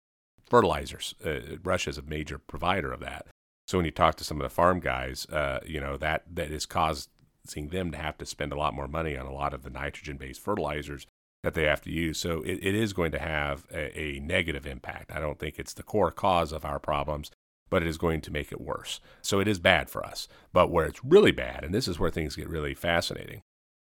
[0.46, 1.14] fertilizers.
[1.24, 3.26] Uh, Russia is a major provider of that.
[3.66, 6.50] So when you talk to some of the farm guys, uh, you know that that
[6.50, 9.62] is causing them to have to spend a lot more money on a lot of
[9.62, 11.06] the nitrogen-based fertilizers
[11.42, 12.18] that they have to use.
[12.18, 15.12] So it, it is going to have a, a, negative impact.
[15.12, 17.30] I don't think it's the core cause of our problems,
[17.68, 19.00] but it is going to make it worse.
[19.22, 20.28] So it is bad for us.
[20.52, 23.42] But where it's really bad, and this is where things get really fascinating,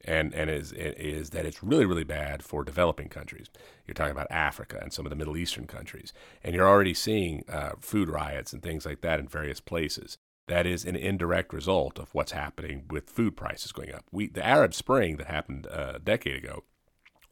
[0.05, 3.49] and, and is, is that it's really, really bad for developing countries.
[3.87, 7.45] You're talking about Africa and some of the Middle Eastern countries, and you're already seeing
[7.49, 10.17] uh, food riots and things like that in various places.
[10.49, 14.05] That is an indirect result of what's happening with food prices going up.
[14.11, 16.65] We, the Arab Spring that happened uh, a decade ago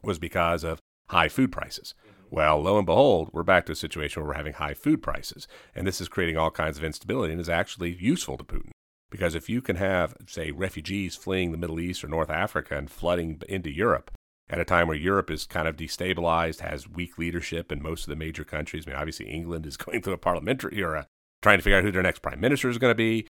[0.03, 1.93] was because of high food prices.
[2.29, 5.47] Well, lo and behold, we're back to a situation where we're having high food prices.
[5.75, 8.71] And this is creating all kinds of instability and is actually useful to Putin.
[9.09, 12.89] Because if you can have, say, refugees fleeing the Middle East or North Africa and
[12.89, 14.11] flooding into Europe
[14.49, 18.09] at a time where Europe is kind of destabilized, has weak leadership in most of
[18.09, 21.07] the major countries, I mean, obviously England is going through a parliamentary era,
[21.41, 23.27] trying to figure out who their next prime minister is going to be.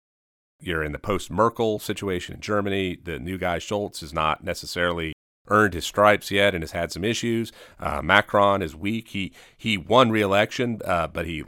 [0.60, 2.98] You're in the post Merkel situation in Germany.
[3.00, 5.12] The new guy, Scholz, is not necessarily
[5.48, 7.52] earned his stripes yet and has had some issues.
[7.78, 9.08] Uh, Macron is weak.
[9.08, 11.44] He he won re-election, uh, but he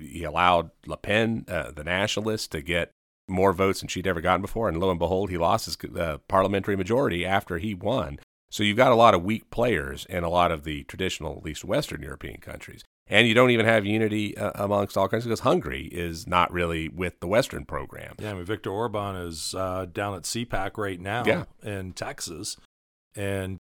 [0.00, 2.90] he allowed Le Pen, uh, the nationalist, to get
[3.28, 6.18] more votes than she'd ever gotten before, and lo and behold, he lost his uh,
[6.28, 8.18] parliamentary majority after he won.
[8.50, 11.42] So you've got a lot of weak players in a lot of the traditional, at
[11.42, 12.84] least Western European countries.
[13.06, 16.88] And you don't even have unity uh, amongst all countries because Hungary is not really
[16.88, 18.14] with the Western program.
[18.18, 21.44] Yeah, I mean, Viktor Orban is uh, down at CPAC right now yeah.
[21.62, 22.56] in Texas
[23.14, 23.58] and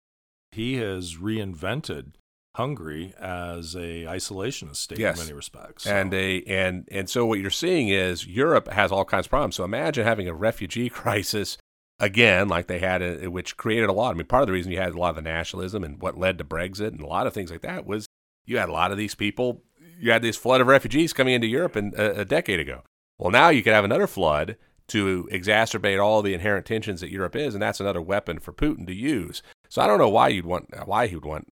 [0.52, 2.12] he has reinvented
[2.56, 5.18] Hungary as a isolationist state yes.
[5.18, 5.84] in many respects.
[5.84, 5.94] So.
[5.94, 9.56] And a and and so what you're seeing is Europe has all kinds of problems.
[9.56, 11.58] So imagine having a refugee crisis
[12.00, 14.10] again, like they had, a, which created a lot.
[14.10, 16.18] I mean, part of the reason you had a lot of the nationalism and what
[16.18, 18.06] led to Brexit and a lot of things like that was
[18.46, 19.62] you had a lot of these people.
[20.00, 22.82] You had this flood of refugees coming into Europe in, a, a decade ago.
[23.18, 24.56] Well, now you could have another flood
[24.88, 28.86] to exacerbate all the inherent tensions that Europe is, and that's another weapon for Putin
[28.86, 29.42] to use.
[29.68, 31.48] So I don't know why you'd want why he would want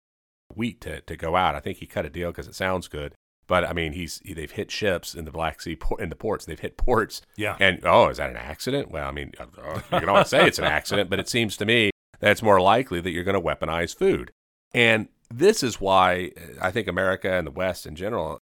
[0.54, 1.56] wheat to, to go out.
[1.56, 3.14] I think he cut a deal because it sounds good.
[3.48, 6.46] But I mean, he's he, they've hit ships in the Black Sea in the ports.
[6.46, 7.22] They've hit ports.
[7.36, 7.58] Yeah.
[7.60, 8.90] And oh, is that an accident?
[8.90, 11.58] Well, I mean, uh, uh, you can always say it's an accident, but it seems
[11.58, 14.32] to me that it's more likely that you're going to weaponize food.
[14.74, 18.40] And this is why I think America and the West in general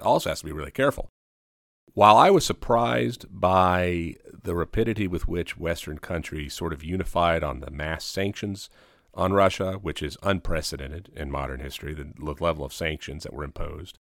[0.00, 1.08] also has to be really careful.
[1.94, 7.60] While I was surprised by the rapidity with which Western countries sort of unified on
[7.60, 8.70] the mass sanctions
[9.14, 13.98] on Russia, which is unprecedented in modern history, the level of sanctions that were imposed.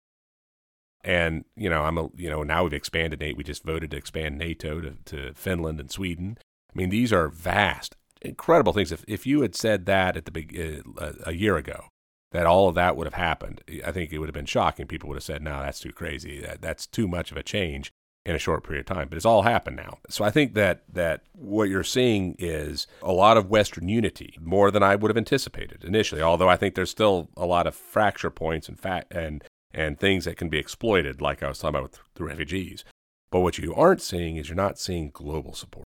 [1.05, 3.37] And you know, I'm a you know now we've expanded NATO.
[3.37, 6.39] We just voted to expand NATO to, to Finland and Sweden.
[6.41, 8.91] I mean, these are vast, incredible things.
[8.91, 10.59] If if you had said that at the big
[10.99, 11.85] uh, a year ago,
[12.33, 14.87] that all of that would have happened, I think it would have been shocking.
[14.87, 16.41] People would have said, "No, that's too crazy.
[16.41, 17.93] That, that's too much of a change."
[18.27, 19.09] in a short period of time.
[19.09, 19.99] But it's all happened now.
[20.11, 24.73] So I think that that what you're seeing is a lot of Western unity, more
[24.73, 26.21] than I would have anticipated initially.
[26.21, 30.25] Although I think there's still a lot of fracture points and fat and and things
[30.25, 32.85] that can be exploited, like I was talking about with the refugees.
[33.31, 35.85] But what you aren't seeing is you're not seeing global support.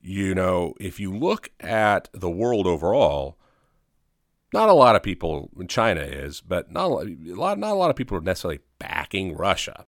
[0.00, 3.38] You know, if you look at the world overall,
[4.54, 7.96] not a lot of people, China is, but not a lot, not a lot of
[7.96, 9.84] people are necessarily backing Russia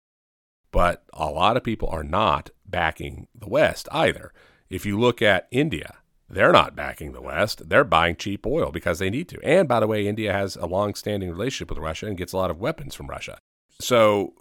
[0.71, 4.33] but a lot of people are not backing the West either.
[4.69, 5.97] If you look at India,
[6.29, 7.67] they're not backing the West.
[7.69, 9.39] They're buying cheap oil because they need to.
[9.43, 12.37] And by the way, India has a long standing relationship with Russia and gets a
[12.37, 13.37] lot of weapons from Russia.
[13.79, 14.33] So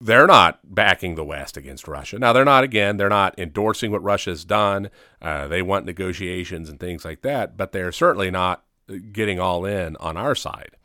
[0.00, 2.18] they're not backing the West against Russia.
[2.18, 4.90] Now, they're not, again, they're not endorsing what Russia's done.
[5.20, 8.63] Uh, they want negotiations and things like that, but they're certainly not
[9.12, 10.76] getting all in on our side.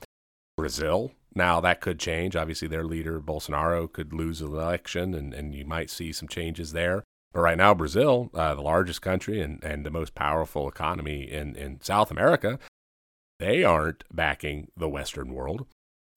[0.57, 2.35] Brazil, now, that could change.
[2.35, 6.71] Obviously, their leader, Bolsonaro, could lose the election, and, and you might see some changes
[6.71, 7.03] there.
[7.31, 11.55] But right now, Brazil, uh, the largest country and, and the most powerful economy in,
[11.55, 12.57] in South America,
[13.39, 15.67] they aren't backing the Western world.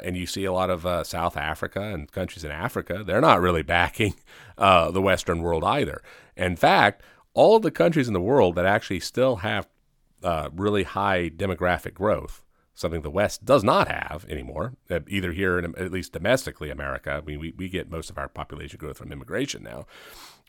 [0.03, 3.41] And you see a lot of uh, South Africa and countries in Africa, they're not
[3.41, 4.15] really backing
[4.57, 6.03] uh, the Western world either.
[6.37, 7.03] In fact,
[7.35, 9.69] all of the countries in the world that actually still have
[10.23, 12.43] uh, really high demographic growth,
[12.75, 17.11] something the West does not have anymore, uh, either here in at least domestically America.
[17.11, 19.87] I mean, we, we get most of our population growth from immigration now.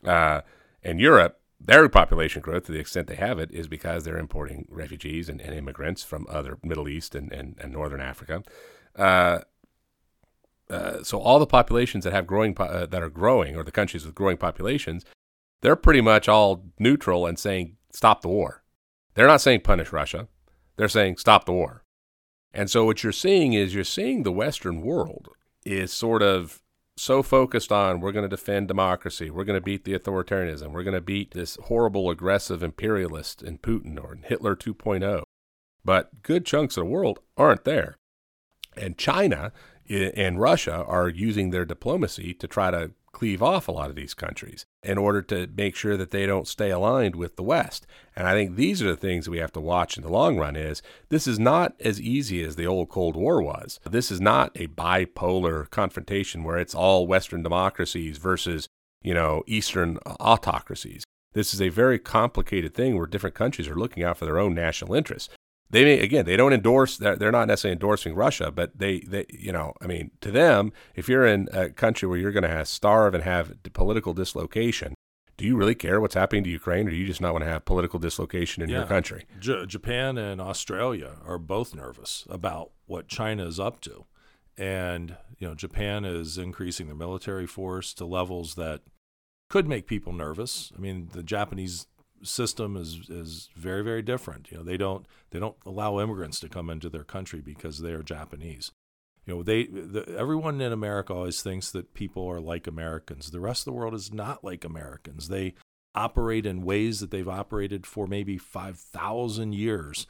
[0.04, 0.40] Uh,
[0.82, 4.66] and Europe, their population growth, to the extent they have it, is because they're importing
[4.68, 8.42] refugees and, and immigrants from other Middle East and, and, and Northern Africa.
[8.96, 9.40] Uh,
[10.70, 13.70] uh, so all the populations that have growing po- uh, that are growing, or the
[13.70, 15.04] countries with growing populations,
[15.60, 18.63] they're pretty much all neutral and saying stop the war.
[19.14, 20.28] They're not saying punish Russia.
[20.76, 21.84] They're saying stop the war.
[22.52, 25.28] And so what you're seeing is you're seeing the Western world
[25.64, 26.62] is sort of
[26.96, 30.84] so focused on we're going to defend democracy, we're going to beat the authoritarianism, we're
[30.84, 35.22] going to beat this horrible aggressive imperialist in Putin or in Hitler 2.0.
[35.84, 37.96] But good chunks of the world aren't there.
[38.76, 39.52] And China
[39.88, 44.12] and Russia are using their diplomacy to try to cleave off a lot of these
[44.12, 47.86] countries in order to make sure that they don't stay aligned with the West.
[48.14, 50.56] And I think these are the things we have to watch in the long run
[50.56, 53.80] is this is not as easy as the old Cold War was.
[53.88, 58.68] This is not a bipolar confrontation where it's all Western democracies versus,
[59.02, 61.04] you know, Eastern autocracies.
[61.32, 64.54] This is a very complicated thing where different countries are looking out for their own
[64.54, 65.30] national interests
[65.74, 69.52] they may again they don't endorse they're not necessarily endorsing Russia, but they they you
[69.52, 72.68] know I mean to them if you're in a country where you're going to have
[72.68, 74.94] starve and have political dislocation,
[75.36, 77.50] do you really care what's happening to Ukraine, or do you just not want to
[77.50, 78.78] have political dislocation in yeah.
[78.78, 79.26] your country?
[79.40, 84.04] J- Japan and Australia are both nervous about what China is up to,
[84.56, 88.82] and you know Japan is increasing their military force to levels that
[89.50, 90.72] could make people nervous.
[90.76, 91.86] I mean, the Japanese
[92.22, 94.50] system is is very very different.
[94.50, 97.92] You know, they don't they don't allow immigrants to come into their country because they
[97.92, 98.72] are Japanese.
[99.26, 103.30] You know, they the, everyone in America always thinks that people are like Americans.
[103.30, 105.28] The rest of the world is not like Americans.
[105.28, 105.54] They
[105.94, 110.06] operate in ways that they've operated for maybe 5,000 years.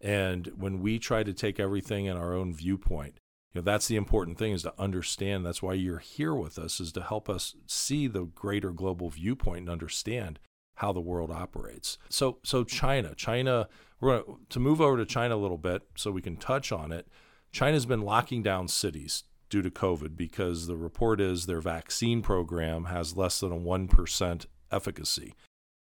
[0.00, 3.20] And when we try to take everything in our own viewpoint,
[3.52, 5.44] you know, that's the important thing is to understand.
[5.44, 9.60] That's why you're here with us is to help us see the greater global viewpoint
[9.60, 10.38] and understand
[10.76, 11.98] how the world operates.
[12.08, 13.68] So so China, China
[14.00, 16.92] we're going to move over to China a little bit so we can touch on
[16.92, 17.08] it.
[17.52, 22.86] China's been locking down cities due to COVID because the report is their vaccine program
[22.86, 25.34] has less than a 1% efficacy.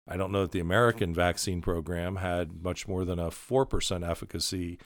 [0.08, 4.80] I don't know that the American vaccine program had much more than a 4% efficacy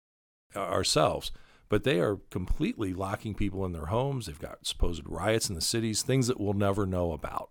[0.55, 1.32] uh, ourselves,
[1.68, 4.26] but they are completely locking people in their homes.
[4.26, 7.49] They've got supposed riots in the cities, things that we'll never know about.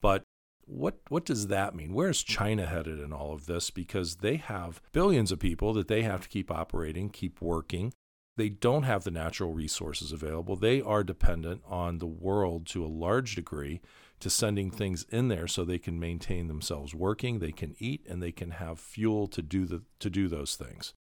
[0.00, 0.22] But
[0.70, 1.92] what what does that mean?
[1.92, 3.70] Where's China headed in all of this?
[3.70, 7.92] Because they have billions of people that they have to keep operating, keep working.
[8.36, 10.56] they don't have the natural resources available.
[10.56, 13.82] They are dependent on the world to a large degree
[14.20, 18.22] to sending things in there so they can maintain themselves working, they can eat, and
[18.22, 20.94] they can have fuel to do the to do those things.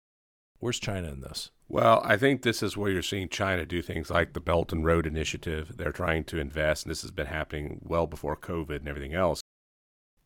[0.59, 1.51] Where's China in this?
[1.69, 4.85] Well, I think this is where you're seeing China do things like the Belt and
[4.85, 5.77] Road Initiative.
[5.77, 9.43] They're trying to invest, and this has been happening well before COVID and everything else.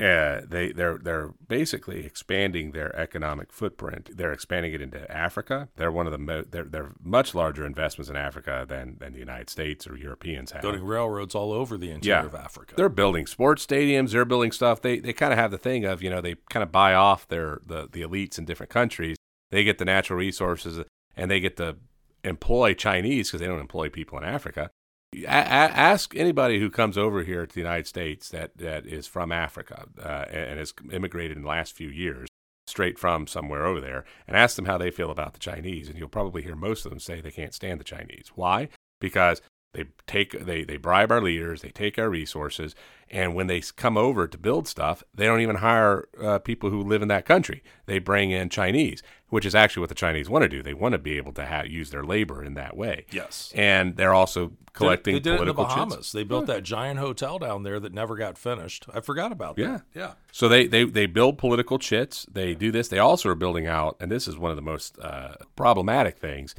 [0.01, 4.11] Uh, they they're they're basically expanding their economic footprint.
[4.16, 5.68] They're expanding it into Africa.
[5.76, 9.18] They're one of the mo- they're they're much larger investments in Africa than than the
[9.18, 10.62] United States or Europeans have.
[10.62, 12.26] Building railroads all over the interior yeah.
[12.26, 12.74] of Africa.
[12.76, 14.12] They're building sports stadiums.
[14.12, 14.80] They're building stuff.
[14.80, 17.28] They they kind of have the thing of you know they kind of buy off
[17.28, 19.18] their the the elites in different countries.
[19.51, 20.82] They get the natural resources
[21.14, 21.76] and they get to
[22.24, 24.70] employ Chinese because they don't employ people in Africa
[25.15, 29.33] a- ask anybody who comes over here to the United States that, that is from
[29.33, 32.29] Africa uh, and has immigrated in the last few years,
[32.67, 35.89] straight from somewhere over there, and ask them how they feel about the Chinese.
[35.89, 38.33] And you'll probably hear most of them say they can't stand the Chinese.
[38.35, 38.69] Why?
[39.01, 39.41] Because
[39.73, 42.75] they take they they bribe our leaders, they take our resources,
[43.09, 46.83] and when they come over to build stuff, they don't even hire uh, people who
[46.83, 47.63] live in that country.
[47.87, 50.61] They bring in Chinese, which is actually what the Chinese want to do.
[50.61, 53.07] They want to be able to have, use their labor in that way.
[53.13, 55.14] Yes, and they're also collecting.
[55.14, 55.97] They, they did it in the Bahamas.
[55.97, 56.12] Chits.
[56.12, 56.55] They built yeah.
[56.55, 58.87] that giant hotel down there that never got finished.
[58.93, 59.62] I forgot about that.
[59.62, 60.12] Yeah, yeah.
[60.33, 62.27] So they they they build political chits.
[62.31, 62.89] They do this.
[62.89, 66.55] They also are building out, and this is one of the most uh, problematic things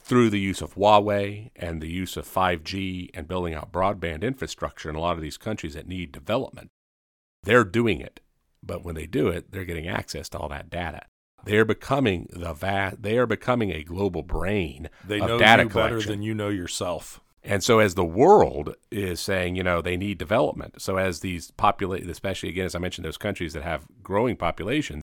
[0.00, 4.88] through the use of Huawei and the use of 5G and building out broadband infrastructure
[4.88, 6.70] in a lot of these countries that need development.
[7.42, 8.20] They're doing it,
[8.62, 11.02] but when they do it, they're getting access to all that data.
[11.44, 15.68] They're becoming the va- they are becoming a global brain they of know data you
[15.68, 15.98] collection.
[15.98, 17.20] better than you know yourself.
[17.42, 20.82] And so, as the world is saying, you know, they need development.
[20.82, 25.02] So, as these populate, especially again, as I mentioned, those countries that have growing populations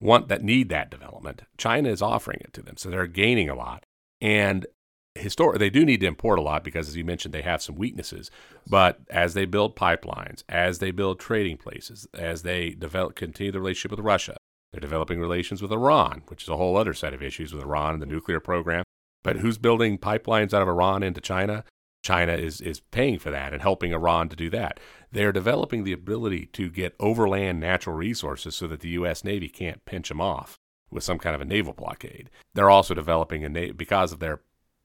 [0.00, 2.76] want that need that development, China is offering it to them.
[2.76, 3.84] So they're gaining a lot.
[4.20, 4.66] And
[5.14, 7.74] historic they do need to import a lot because as you mentioned they have some
[7.74, 8.30] weaknesses
[8.68, 13.58] but as they build pipelines as they build trading places as they develop continue the
[13.58, 14.36] relationship with russia
[14.72, 17.94] they're developing relations with iran which is a whole other set of issues with iran
[17.94, 18.84] and the nuclear program
[19.24, 21.64] but who's building pipelines out of iran into china
[22.06, 24.78] china is is paying for that and helping iran to do that
[25.12, 29.84] they're developing the ability to get overland natural resources so that the us navy can't
[29.84, 30.58] pinch them off
[30.90, 32.30] with some kind of a naval blockade.
[32.54, 34.40] They're also developing a na- because of their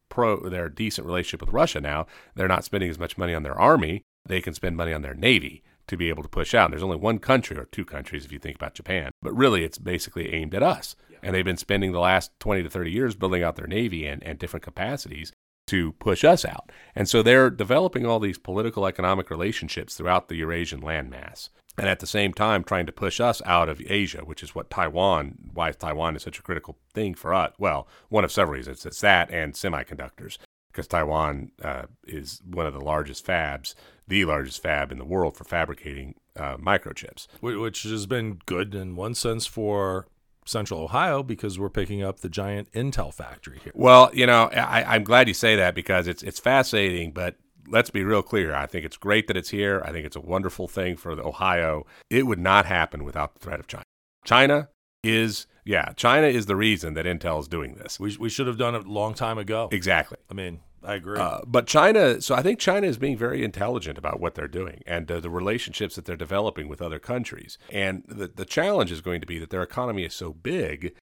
[0.09, 2.05] pro their decent relationship with Russia now.
[2.35, 4.03] They're not spending as much money on their army.
[4.25, 6.65] They can spend money on their navy to be able to push out.
[6.65, 9.63] And there's only one country or two countries if you think about Japan, but really
[9.63, 10.95] it's basically aimed at us.
[11.09, 11.17] Yeah.
[11.23, 14.23] And they've been spending the last 20 to 30 years building out their navy and,
[14.23, 15.33] and different capacities
[15.71, 16.69] to push us out.
[16.95, 21.47] And so they're developing all these political economic relationships throughout the Eurasian landmass
[21.77, 24.69] and at the same time trying to push us out of Asia, which is what
[24.69, 27.53] Taiwan, why Taiwan is such a critical thing for us.
[27.57, 28.85] Well, one of several reasons.
[28.85, 30.37] It's that and semiconductors,
[30.73, 33.73] because Taiwan uh, is one of the largest fabs,
[34.05, 37.27] the largest fab in the world for fabricating uh, microchips.
[37.39, 40.05] Which has been good in one sense for
[40.45, 43.73] Central Ohio because we're picking up the giant Intel factory here.
[43.75, 47.35] Well, you know, I, am glad you say that because it's it's fascinating, but
[47.67, 48.53] let's be real clear.
[48.53, 49.81] I think it's great that it's here.
[49.85, 51.85] I think it's a wonderful thing for Ohio.
[52.09, 53.83] It would not happen without the threat of China.
[54.25, 54.69] China
[55.03, 57.99] is, yeah, China is the reason that Intel is doing this.
[57.99, 59.69] We, we should have done it a long time ago.
[59.71, 60.17] Exactly.
[60.29, 61.19] I mean, I agree.
[61.19, 64.81] Uh, but China, so I think China is being very intelligent about what they're doing
[64.87, 67.57] and uh, the relationships that they're developing with other countries.
[67.69, 70.95] And the, the challenge is going to be that their economy is so big,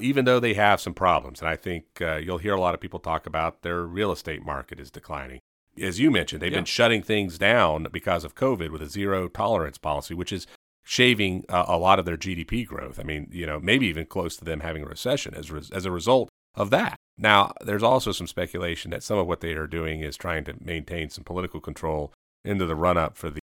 [0.00, 1.40] even though they have some problems.
[1.40, 4.44] And I think uh, you'll hear a lot of people talk about their real estate
[4.44, 5.40] market is declining
[5.82, 6.58] as you mentioned, they've yeah.
[6.58, 10.46] been shutting things down because of COVID with a zero tolerance policy, which is
[10.84, 12.98] shaving uh, a lot of their GDP growth.
[12.98, 15.84] I mean, you know, maybe even close to them having a recession as, re- as
[15.84, 16.96] a result of that.
[17.18, 20.54] Now, there's also some speculation that some of what they are doing is trying to
[20.60, 22.12] maintain some political control
[22.44, 23.40] into the run up for the,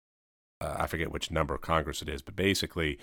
[0.61, 2.99] uh, I forget which number of Congress it is, but basically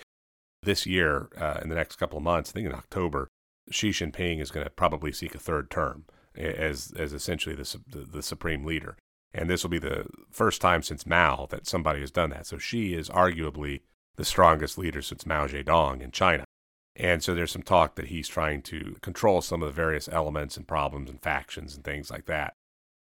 [0.62, 3.28] this year, uh, in the next couple of months, I think in October,
[3.70, 6.04] Xi Jinping is going to probably seek a third term
[6.36, 8.96] as, as essentially the, the, the supreme leader.
[9.32, 12.46] And this will be the first time since Mao that somebody has done that.
[12.46, 13.82] So Xi is arguably
[14.16, 16.44] the strongest leader since Mao Zedong in China.
[16.98, 20.56] And so there's some talk that he's trying to control some of the various elements
[20.56, 22.56] and problems and factions and things like that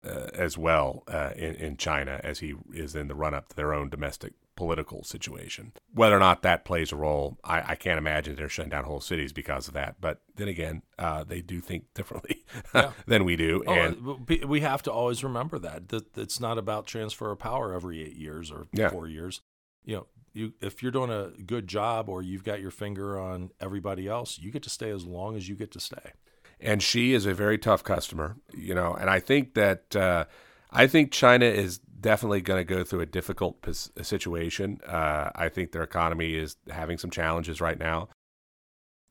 [0.04, 3.56] uh, as well uh, in, in China as he is in the run up to
[3.56, 5.72] their own domestic political situation.
[5.92, 9.00] Whether or not that plays a role, I, I, can't imagine they're shutting down whole
[9.00, 9.96] cities because of that.
[10.00, 12.92] But then again, uh, they do think differently yeah.
[13.06, 16.86] than we do, oh, and we have to always remember that that it's not about
[16.86, 18.90] transfer of power every eight years or yeah.
[18.90, 19.42] four years.
[19.84, 23.50] You know, you if you're doing a good job or you've got your finger on
[23.60, 26.12] everybody else, you get to stay as long as you get to stay.
[26.60, 28.36] and Xi is a very tough customer.
[28.52, 30.24] You know, and I think that uh,
[30.70, 33.64] I think China is definitely going to go through a difficult
[34.02, 34.80] situation.
[34.86, 38.08] Uh, I think their economy is having some challenges right now.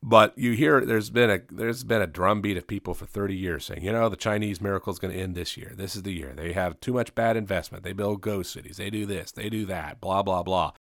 [0.06, 3.66] But you hear there's been a there's been a drumbeat of people for 30 years
[3.66, 5.74] saying, you know, the Chinese miracle is going to end this year.
[5.78, 6.34] This is the year.
[6.36, 7.86] They have too much bad investment.
[7.86, 8.76] They build ghost cities.
[8.76, 9.32] They do this.
[9.32, 10.02] They do that.
[10.02, 10.74] Blah blah blah.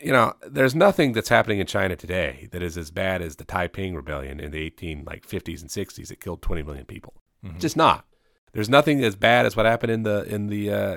[0.00, 3.44] You know, there's nothing that's happening in China today that is as bad as the
[3.44, 7.14] Taiping rebellion in the 18 like 50s and 60s that killed 20 million people.
[7.44, 7.58] Mm-hmm.
[7.58, 8.04] Just not.
[8.52, 10.96] There's nothing as bad as what happened in the in the uh,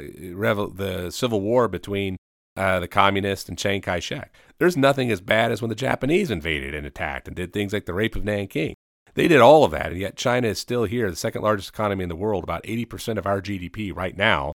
[0.74, 2.18] the civil war between
[2.56, 4.34] uh, the communists and Chiang Kai shek.
[4.58, 7.86] There's nothing as bad as when the Japanese invaded and attacked and did things like
[7.86, 8.76] the rape of Nanking.
[9.14, 12.04] They did all of that, and yet China is still here, the second largest economy
[12.04, 14.54] in the world, about 80% of our GDP right now,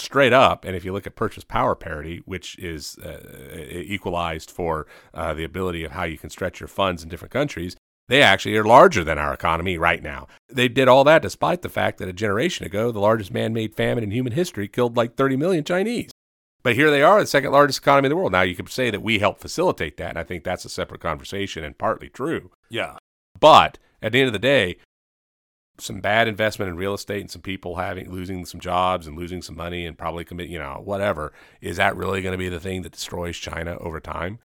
[0.00, 0.64] straight up.
[0.64, 5.44] And if you look at purchase power parity, which is uh, equalized for uh, the
[5.44, 7.76] ability of how you can stretch your funds in different countries,
[8.08, 10.26] they actually are larger than our economy right now.
[10.48, 13.76] They did all that despite the fact that a generation ago, the largest man made
[13.76, 16.10] famine in human history killed like 30 million Chinese.
[16.62, 18.32] But here they are, the second largest economy in the world.
[18.32, 21.00] Now, you could say that we helped facilitate that, and I think that's a separate
[21.00, 22.50] conversation and partly true.
[22.68, 22.96] Yeah.
[23.38, 24.76] But at the end of the day,
[25.80, 29.42] some bad investment in real estate and some people having losing some jobs and losing
[29.42, 31.32] some money and probably commit, you know, whatever.
[31.60, 34.38] Is that really going to be the thing that destroys China over time?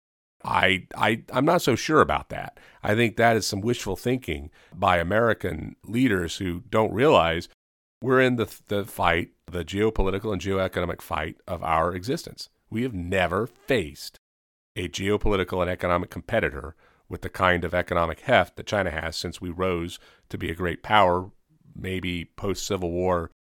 [0.45, 2.59] I, I, I'm not so sure about that.
[2.83, 7.47] I think that is some wishful thinking by American leaders who don't realize
[8.01, 12.49] we're in the, the fight, the geopolitical and geoeconomic fight of our existence.
[12.69, 14.19] We have never faced
[14.75, 16.75] a geopolitical and economic competitor
[17.09, 19.99] with the kind of economic heft that China has since we rose
[20.29, 21.31] to be a great power,
[21.75, 23.31] maybe post Civil War.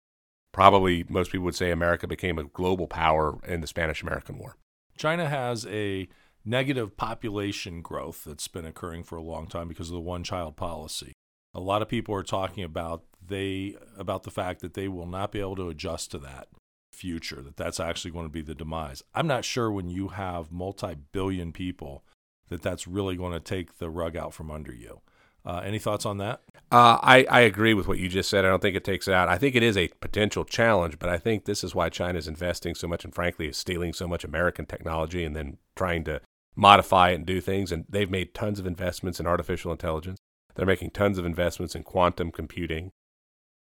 [0.52, 4.56] Probably most people would say America became a global power in the Spanish American War.
[4.96, 6.08] China has a
[6.44, 10.56] negative population growth that's been occurring for a long time because of the one child
[10.56, 11.12] policy.
[11.54, 15.32] A lot of people are talking about they about the fact that they will not
[15.32, 16.48] be able to adjust to that
[16.92, 19.02] future that that's actually going to be the demise.
[19.14, 22.04] I'm not sure when you have multi-billion people
[22.53, 25.00] that that's really going to take the rug out from under you.
[25.44, 26.40] Uh, any thoughts on that?
[26.70, 28.44] Uh, I, I agree with what you just said.
[28.44, 29.28] I don't think it takes it out.
[29.28, 32.28] I think it is a potential challenge, but I think this is why China is
[32.28, 36.20] investing so much and, frankly, is stealing so much American technology and then trying to
[36.55, 37.72] modify it and do things.
[37.72, 40.18] And they've made tons of investments in artificial intelligence.
[40.55, 42.92] They're making tons of investments in quantum computing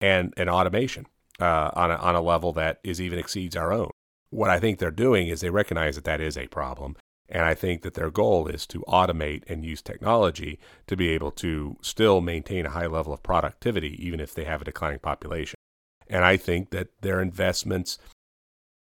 [0.01, 1.07] and, and automation
[1.41, 3.91] uh, on, a, on a level that is even exceeds our own.
[4.31, 6.97] What I think they're doing is they recognize that that is a problem.
[7.29, 11.33] And I think that their goal is to automate and use technology to be able
[11.33, 15.57] to still maintain a high level of productivity, even if they have a declining population.
[16.09, 17.99] And I think that their investments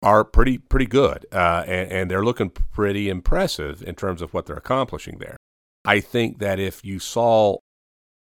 [0.04, 4.46] are pretty pretty good, uh, and, and they're looking pretty impressive in terms of what
[4.46, 5.38] they're accomplishing there.
[5.84, 7.58] I think that if you saw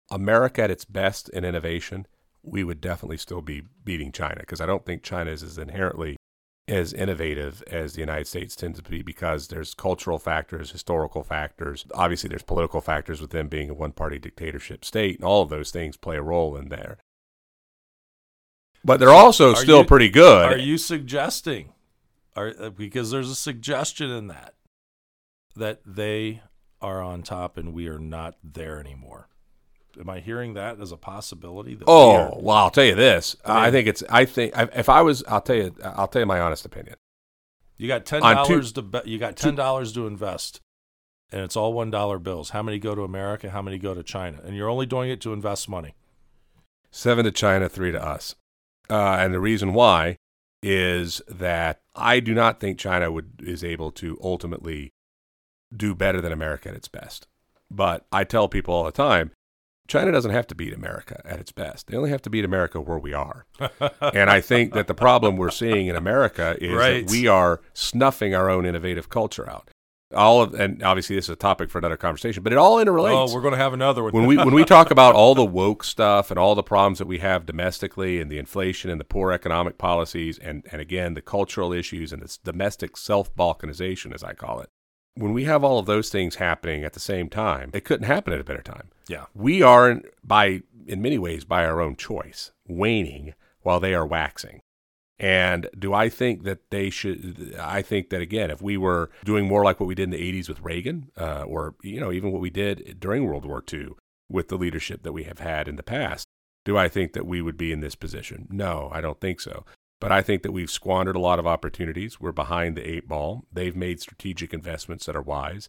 [0.10, 2.08] America at its best in innovation,
[2.42, 6.16] we would definitely still be beating China because I don't think China is as inherently
[6.70, 11.86] as innovative as the United States tends to be because there's cultural factors, historical factors.
[11.94, 15.50] Obviously, there's political factors with them being a one party dictatorship state, and all of
[15.50, 16.98] those things play a role in there.
[18.84, 20.54] But they're also still you, pretty good.
[20.54, 21.74] Are you suggesting,
[22.36, 24.54] are, uh, because there's a suggestion in that,
[25.56, 26.42] that they
[26.82, 29.28] are on top and we are not there anymore?
[30.00, 31.76] Am I hearing that as a possibility?
[31.76, 33.36] That oh, we are, well, I'll tell you this.
[33.44, 34.04] I mean- I think it's.
[34.10, 35.76] I think if I was, I'll tell you.
[35.84, 36.96] I'll tell you my honest opinion.
[37.78, 40.62] you got ten dollars to be, you got ten dollars to invest,
[41.32, 42.52] and it's all one dollar bills.
[42.52, 43.50] How many go to America?
[43.50, 44.40] How many go to China?
[44.44, 45.96] And you're only doing it to invest money.
[46.92, 48.36] Seven to China, three to us.
[48.90, 50.18] Uh, and the reason why
[50.64, 54.92] is that I do not think China would is able to ultimately
[55.76, 57.28] do better than America at its best.
[57.70, 59.32] But I tell people all the time,
[59.90, 61.88] China doesn't have to beat America at its best.
[61.88, 63.46] They only have to beat America where we are.
[64.14, 67.06] and I think that the problem we're seeing in America is Right.
[67.06, 69.70] that we are snuffing our own innovative culture out.
[70.16, 73.30] All of, and obviously this is a topic for another conversation, but it all interrelates
[73.30, 74.12] Oh, we're going to have another one.
[74.12, 77.06] when we when we talk about all the woke stuff and all the problems that
[77.08, 81.22] we have domestically and the inflation and the poor economic policies and and again the
[81.22, 84.70] cultural issues and this domestic self balkanization as I call it.
[85.16, 88.34] When we have all of those things happening at the same time, it couldn't happen
[88.34, 88.90] at a better time.
[89.08, 89.26] yeah.
[89.34, 94.06] We are in- by in many ways by our own choice waning while they are
[94.06, 94.62] waxing.
[95.20, 97.54] And do I think that they should?
[97.60, 100.18] I think that again, if we were doing more like what we did in the
[100.22, 103.90] '80s with Reagan, uh, or you know, even what we did during World War II
[104.30, 106.26] with the leadership that we have had in the past,
[106.64, 108.48] do I think that we would be in this position?
[108.50, 109.66] No, I don't think so.
[110.00, 112.20] But I think that we've squandered a lot of opportunities.
[112.20, 113.46] We're behind the eight ball.
[113.52, 115.68] They've made strategic investments that are wise,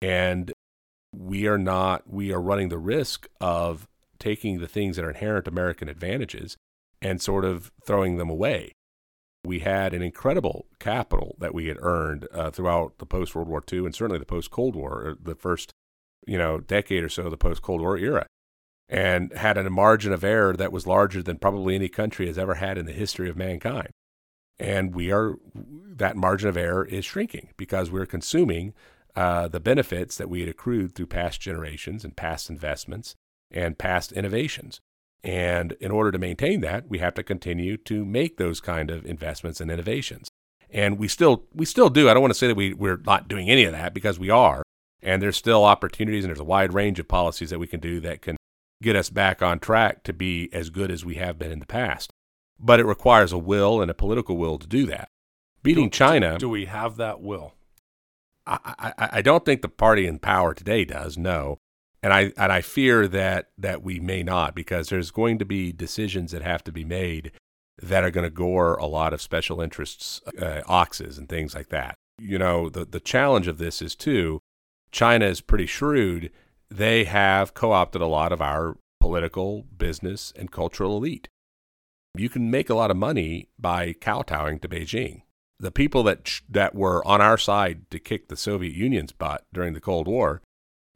[0.00, 0.52] and
[1.14, 2.08] we are not.
[2.08, 3.86] We are running the risk of
[4.18, 6.56] taking the things that are inherent American advantages
[7.02, 8.72] and sort of throwing them away.
[9.44, 13.62] We had an incredible capital that we had earned uh, throughout the post World War
[13.70, 15.72] II and certainly the post Cold War, the first
[16.26, 18.26] you know decade or so of the post Cold War era,
[18.88, 22.54] and had a margin of error that was larger than probably any country has ever
[22.54, 23.88] had in the history of mankind.
[24.58, 28.74] And we are that margin of error is shrinking because we're consuming
[29.14, 33.16] uh, the benefits that we had accrued through past generations and past investments
[33.50, 34.80] and past innovations.
[35.22, 39.04] And in order to maintain that, we have to continue to make those kind of
[39.04, 40.28] investments and innovations.
[40.70, 42.08] And we still we still do.
[42.08, 44.30] I don't want to say that we, we're not doing any of that because we
[44.30, 44.62] are.
[45.02, 48.00] And there's still opportunities and there's a wide range of policies that we can do
[48.00, 48.36] that can
[48.82, 51.66] get us back on track to be as good as we have been in the
[51.66, 52.10] past.
[52.58, 55.08] But it requires a will and a political will to do that.
[55.62, 56.38] Beating do, China.
[56.38, 57.54] Do we have that will?
[58.46, 61.18] I, I, I don't think the party in power today does.
[61.18, 61.58] No,
[62.02, 65.72] and I and I fear that that we may not because there's going to be
[65.72, 67.32] decisions that have to be made
[67.82, 71.68] that are going to gore a lot of special interests, uh, oxes and things like
[71.70, 71.96] that.
[72.18, 74.40] You know, the the challenge of this is too.
[74.92, 76.30] China is pretty shrewd.
[76.70, 81.28] They have co-opted a lot of our political, business, and cultural elite.
[82.16, 85.22] You can make a lot of money by kowtowing to Beijing
[85.58, 89.72] the people that that were on our side to kick the Soviet Union's butt during
[89.72, 90.42] the Cold War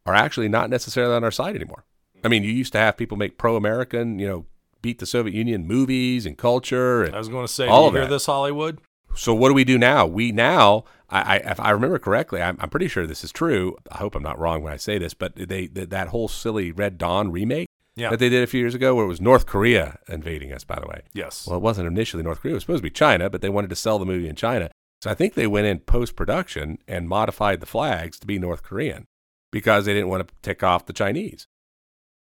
[0.07, 1.85] are actually not necessarily on our side anymore.
[2.23, 4.47] I mean, you used to have people make pro-American, you know,
[4.83, 7.05] beat the Soviet Union movies and culture.
[7.05, 8.11] And I was going to say, all do of hear that.
[8.11, 8.81] this, Hollywood?
[9.14, 10.07] So what do we do now?
[10.07, 13.76] We now, I, I if I remember correctly, I'm, I'm pretty sure this is true.
[13.90, 16.98] I hope I'm not wrong when I say this, but they that whole silly Red
[16.98, 18.11] Dawn remake Yeah.
[18.11, 20.64] that they did a few years ago, where it was North Korea invading us.
[20.64, 21.46] By the way, yes.
[21.46, 22.52] well, it wasn't initially North Korea.
[22.52, 24.70] It was supposed to be China, but they wanted to sell the movie in China.
[25.02, 28.62] So I think they went in post production and modified the flags to be North
[28.62, 29.06] Korean
[29.50, 31.46] because they didn't want to tick off the Chinese.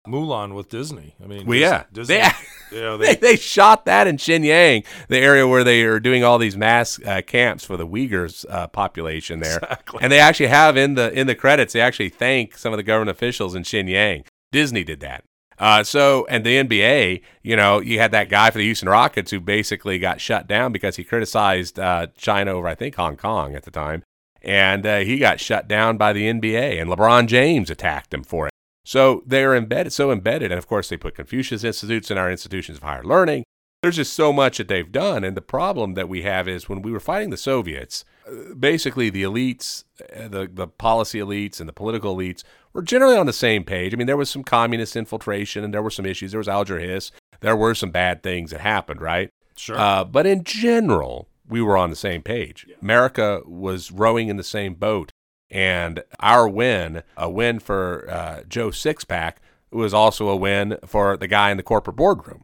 [0.08, 1.16] Mulan with Disney.
[1.24, 1.84] I mean, Well, yeah.
[1.92, 2.18] Disney.
[2.18, 2.32] They-
[2.72, 6.24] you know, They, they, they shot that in Xinjiang, the area where they are doing
[6.24, 9.58] all these mass uh, camps for the Uyghurs uh, population there.
[9.58, 10.00] Exactly.
[10.02, 12.84] And they actually have in the in the credits, they actually thank some of the
[12.84, 14.26] government officials in Xinjiang.
[14.52, 15.24] Disney did that.
[15.60, 19.32] Uh, so, and the NBA, you know, you had that guy for the Houston Rockets
[19.32, 23.56] who basically got shut down because he criticized uh, China over, I think, Hong Kong
[23.56, 24.04] at the time.
[24.44, 28.46] And uh, he got shut down by the NBA, and LeBron James attacked him for
[28.48, 28.52] it.
[28.88, 30.50] So they're embedded, so embedded.
[30.50, 33.44] And of course, they put Confucius Institutes in our institutions of higher learning.
[33.84, 35.26] There's just so much that they've done.
[35.26, 39.10] And the problem that we have is when we were fighting the Soviets, uh, basically
[39.10, 39.84] the elites,
[40.16, 43.94] uh, the, the policy elites and the political elites were generally on the same page.
[43.94, 46.32] I mean, there was some communist infiltration and there were some issues.
[46.32, 47.12] There was Alger Hiss.
[47.42, 49.30] There were some bad things that happened, right?
[49.58, 49.78] sure.
[49.78, 52.66] Uh, but in general, we were on the same page.
[52.82, 55.12] America was rowing in the same boat.
[55.50, 59.36] And our win, a win for uh, Joe Sixpack,
[59.72, 62.44] was also a win for the guy in the corporate boardroom.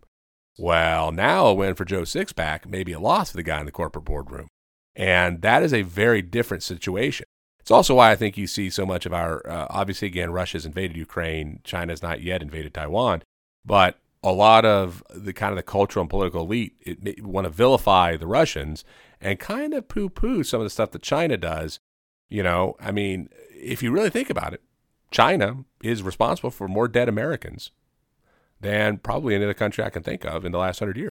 [0.57, 3.65] Well, now a win for Joe Sixpack may be a loss for the guy in
[3.65, 4.47] the corporate boardroom.
[4.95, 7.25] And that is a very different situation.
[7.59, 10.65] It's also why I think you see so much of our, uh, obviously, again, Russia's
[10.65, 13.23] invaded Ukraine, China's not yet invaded Taiwan,
[13.65, 17.49] but a lot of the kind of the cultural and political elite it, want to
[17.49, 18.83] vilify the Russians
[19.19, 21.79] and kind of poo poo some of the stuff that China does.
[22.33, 24.61] You know, I mean, if you really think about it,
[25.11, 27.69] China is responsible for more dead Americans
[28.59, 31.11] than probably any other country I can think of in the last hundred years.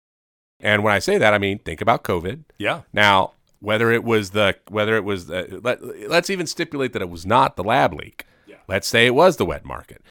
[0.59, 2.45] And when I say that, I mean think about COVID.
[2.57, 2.81] yeah.
[2.91, 7.09] Now, whether it was the whether it was the, let, let's even stipulate that it
[7.09, 8.25] was not the lab leak.
[8.47, 8.55] Yeah.
[8.67, 10.01] Let's say it was the wet market.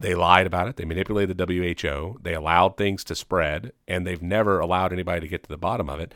[0.00, 0.76] They lied about it.
[0.76, 2.20] They manipulated the WHO.
[2.22, 5.90] They allowed things to spread, and they've never allowed anybody to get to the bottom
[5.90, 6.14] of it.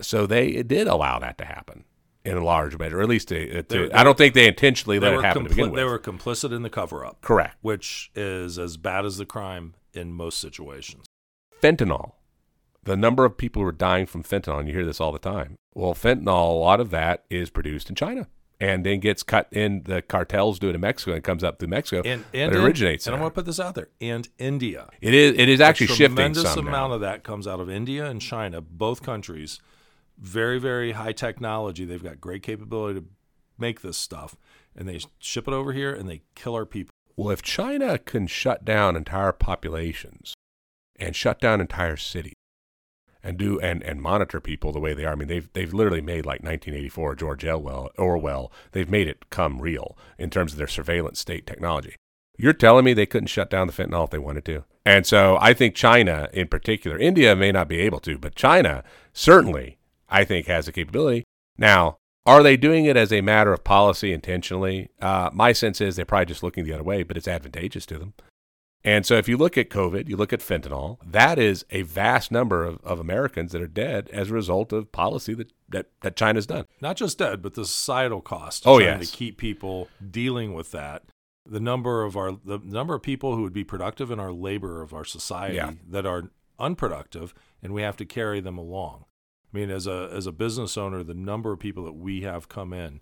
[0.00, 1.84] So they did allow that to happen
[2.24, 4.46] in a large measure, or at least to, uh, to They- I don't think they
[4.46, 5.78] intentionally They let it happen to begin with.
[5.78, 7.56] they were complicit in the cover up, correct.
[7.62, 11.06] which is as bad as the crime in most situations.
[11.62, 12.12] fentanyl.
[12.84, 15.18] The number of people who are dying from fentanyl, and you hear this all the
[15.18, 15.56] time.
[15.74, 19.82] Well, fentanyl, a lot of that is produced in China and then gets cut in.
[19.84, 22.02] The cartels do it in Mexico and comes up through Mexico.
[22.08, 23.22] And, and it originates And I there.
[23.24, 23.88] want to put this out there.
[24.00, 24.88] And India.
[25.02, 25.38] It is.
[25.38, 26.94] It is actually a shifting tremendous amount now.
[26.94, 29.60] of that comes out of India and China, both countries.
[30.20, 31.84] Very, very high technology.
[31.84, 33.06] They've got great capability to
[33.58, 34.36] make this stuff,
[34.76, 36.90] and they ship it over here and they kill our people.
[37.16, 40.34] Well, if China can shut down entire populations
[40.98, 42.34] and shut down entire cities
[43.22, 46.00] and do and, and monitor people the way they are, I mean they've they've literally
[46.00, 48.52] made like 1984 George Orwell Orwell.
[48.72, 51.96] They've made it come real in terms of their surveillance state technology.
[52.38, 54.64] You're telling me they couldn't shut down the fentanyl if they wanted to?
[54.86, 58.82] And so I think China in particular, India may not be able to, but China
[59.12, 59.76] certainly
[60.10, 61.24] I think has the capability.
[61.56, 64.90] Now, are they doing it as a matter of policy intentionally?
[65.00, 67.98] Uh, my sense is they're probably just looking the other way, but it's advantageous to
[67.98, 68.14] them.
[68.82, 72.32] And so if you look at COVID, you look at fentanyl, that is a vast
[72.32, 76.16] number of, of Americans that are dead as a result of policy that, that, that
[76.16, 76.64] China's done.
[76.80, 78.66] Not just dead, but the societal cost.
[78.66, 79.10] Oh, trying yes.
[79.10, 81.02] To keep people dealing with that.
[81.46, 84.82] The number of our the number of people who would be productive in our labor
[84.82, 85.72] of our society Yeah.
[85.88, 89.04] that are unproductive and we have to carry them along.
[89.52, 92.48] I mean, as a as a business owner, the number of people that we have
[92.48, 93.00] come in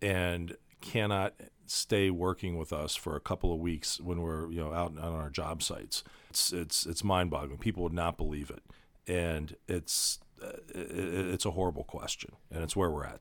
[0.00, 1.34] and cannot
[1.66, 5.12] stay working with us for a couple of weeks when we're you know out on
[5.12, 6.04] our job sites.
[6.30, 7.58] It's it's it's mind boggling.
[7.58, 8.62] People would not believe it,
[9.10, 13.20] and it's uh, it's a horrible question, and it's where we're at.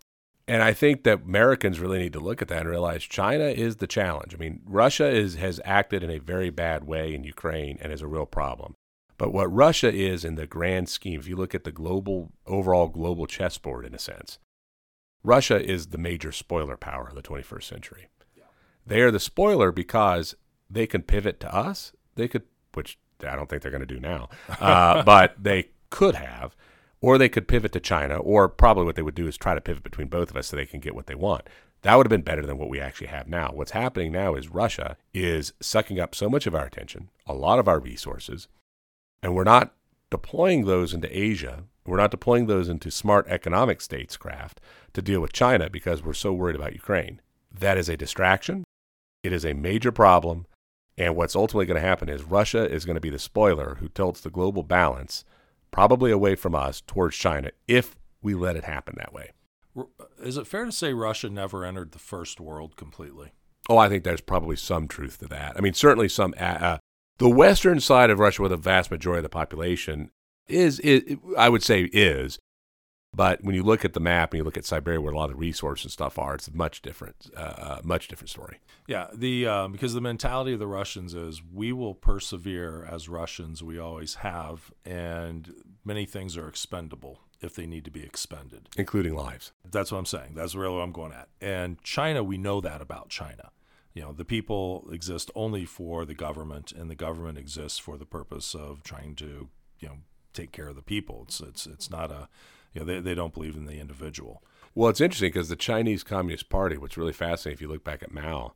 [0.49, 3.77] And I think that Americans really need to look at that and realize China is
[3.77, 4.33] the challenge.
[4.33, 8.01] I mean, Russia is has acted in a very bad way in Ukraine and is
[8.01, 8.75] a real problem.
[9.17, 12.87] But what Russia is in the grand scheme, if you look at the global overall
[12.87, 14.37] global chessboard in a sense,
[15.23, 18.07] Russia is the major spoiler power of the 21st century.
[18.85, 20.35] They are the spoiler because
[20.69, 21.91] they can pivot to us.
[22.15, 22.43] They could,
[22.73, 22.97] which
[23.27, 26.55] I don't think they're going to do now, uh, but they could have,
[27.01, 29.61] or they could pivot to China, or probably what they would do is try to
[29.61, 31.47] pivot between both of us so they can get what they want.
[31.81, 33.51] That would have been better than what we actually have now.
[33.53, 37.59] What's happening now is Russia is sucking up so much of our attention, a lot
[37.59, 38.47] of our resources,
[39.21, 39.73] and we're not
[40.09, 41.63] deploying those into Asia.
[41.85, 44.57] We're not deploying those into smart economic statescraft
[44.93, 47.21] to deal with China because we're so worried about Ukraine.
[47.51, 48.63] That is a distraction.
[49.23, 50.45] It is a major problem.
[50.97, 53.87] And what's ultimately going to happen is Russia is going to be the spoiler who
[53.87, 55.23] tilts the global balance
[55.71, 59.31] probably away from us towards China if we let it happen that way.
[60.21, 63.31] Is it fair to say Russia never entered the first world completely?
[63.69, 65.55] Oh, I think there's probably some truth to that.
[65.55, 66.33] I mean, certainly some.
[66.39, 66.77] Uh, uh,
[67.17, 70.11] the western side of Russia, where the vast majority of the population
[70.47, 72.39] is, is, I would say, is.
[73.15, 75.25] But when you look at the map and you look at Siberia, where a lot
[75.25, 78.59] of the resources and stuff are, it's a much different, uh, uh, much different story.
[78.85, 83.63] Yeah, the um, because the mentality of the Russians is we will persevere as Russians,
[83.63, 85.51] we always have, and
[85.83, 88.67] many things are expendable if they need to be expended.
[88.77, 89.51] including lives.
[89.69, 90.33] That's what I'm saying.
[90.35, 91.29] That's really what I'm going at.
[91.41, 93.51] And China, we know that about China.
[93.97, 98.05] You know, the people exist only for the government, and the government exists for the
[98.05, 99.97] purpose of trying to, you know,
[100.33, 101.23] take care of the people.
[101.27, 102.29] It's it's it's not a,
[102.75, 104.43] you know, they they don't believe in the individual.
[104.75, 108.03] Well, it's interesting because the Chinese Communist Party, what's really fascinating if you look back
[108.03, 108.53] at Mao,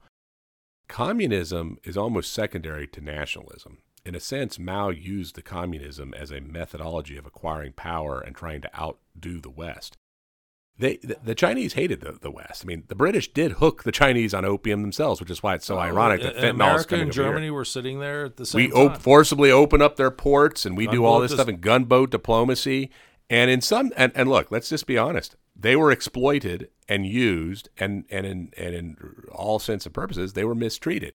[0.88, 3.80] communism is almost secondary to nationalism.
[4.06, 8.62] In a sense, Mao used the communism as a methodology of acquiring power and trying
[8.62, 9.98] to outdo the West.
[10.78, 12.64] They, the, the Chinese hated the, the West.
[12.64, 15.66] I mean, the British did hook the Chinese on opium themselves, which is why it's
[15.66, 17.24] so oh, ironic that Oh, And fentanyl America and over here.
[17.24, 18.78] Germany were sitting there at the same we time.
[18.94, 22.10] op- forcibly open up their ports and we do all Gunboat this stuff in gunboat
[22.10, 22.90] diplomacy
[23.30, 27.70] and in some and, and look let's just be honest they were exploited and used
[27.78, 28.98] and and in and in
[29.32, 31.14] all sense of purposes they were mistreated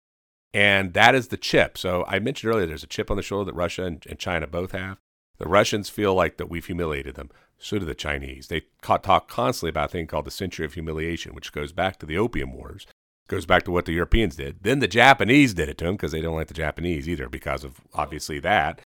[0.52, 3.50] and that is the chip so i mentioned earlier there's a chip on the shoulder
[3.50, 4.98] that russia and, and china both have
[5.38, 9.70] the russians feel like that we've humiliated them so do the chinese they talk constantly
[9.70, 12.86] about a thing called the century of humiliation which goes back to the opium wars
[13.28, 14.58] goes back to what the Europeans did.
[14.62, 17.64] Then the Japanese did it to them because they don't like the Japanese either because
[17.64, 18.82] of obviously that.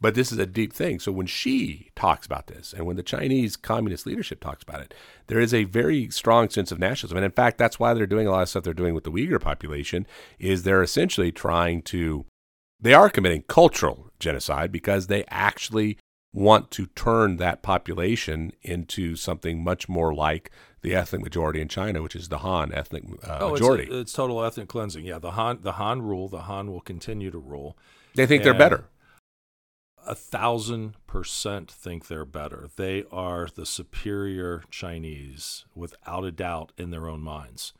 [0.00, 0.98] But this is a deep thing.
[0.98, 4.92] So when Xi talks about this and when the Chinese communist leadership talks about it,
[5.28, 7.18] there is a very strong sense of nationalism.
[7.18, 9.12] And in fact, that's why they're doing a lot of stuff they're doing with the
[9.12, 10.06] Uyghur population
[10.38, 12.26] is they're essentially trying to
[12.80, 15.98] they are committing cultural genocide because they actually
[16.32, 20.50] want to turn that population into something much more like
[20.82, 23.84] the ethnic majority in China, which is the Han ethnic uh, oh, majority.
[23.84, 25.04] It's, it's total ethnic cleansing.
[25.04, 26.28] Yeah, the Han the Han rule.
[26.28, 27.78] The Han will continue to rule.
[28.14, 28.86] they think they're better.
[30.06, 32.68] A thousand percent think they're better.
[32.76, 37.72] They are the superior Chinese, without a doubt, in their own minds.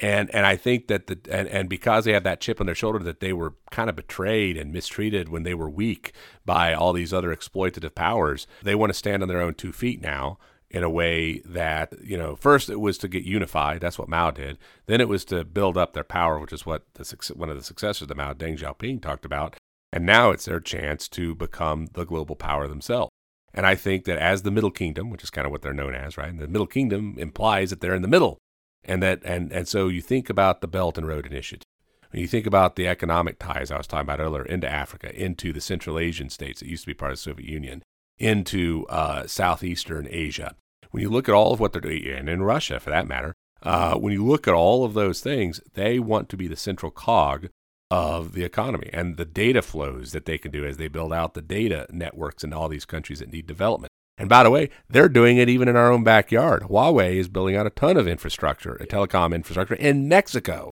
[0.00, 2.74] And and I think that the and, and because they have that chip on their
[2.74, 6.12] shoulder that they were kind of betrayed and mistreated when they were weak
[6.44, 10.02] by all these other exploitative powers, they want to stand on their own two feet
[10.02, 10.38] now
[10.68, 14.32] in a way that you know first it was to get unified that's what Mao
[14.32, 14.58] did.
[14.86, 17.62] Then it was to build up their power which is what the one of the
[17.62, 19.56] successors of Mao Deng Xiaoping talked about.
[19.92, 23.12] And now it's their chance to become the global power themselves.
[23.56, 25.94] And I think that as the Middle Kingdom which is kind of what they're known
[25.94, 28.38] as right and the Middle Kingdom implies that they're in the middle
[28.84, 31.64] and that and and so you think about the Belt and Road Initiative.
[32.10, 35.52] When you think about the economic ties I was talking about earlier into Africa, into
[35.52, 37.82] the Central Asian states that used to be part of the Soviet Union,
[38.18, 40.54] into uh, Southeastern Asia.
[40.90, 43.34] When you look at all of what they're doing, and in Russia for that matter,
[43.64, 46.92] uh, when you look at all of those things, they want to be the central
[46.92, 47.48] cog
[47.90, 51.34] of the economy and the data flows that they can do as they build out
[51.34, 53.90] the data networks in all these countries that need development.
[54.16, 56.62] And by the way, they're doing it even in our own backyard.
[56.64, 60.70] Huawei is building out a ton of infrastructure, a telecom infrastructure in Mexico.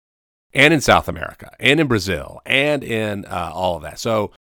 [0.55, 3.99] and in South America, and in Brazil, and in uh, all of that.
[3.99, 4.33] So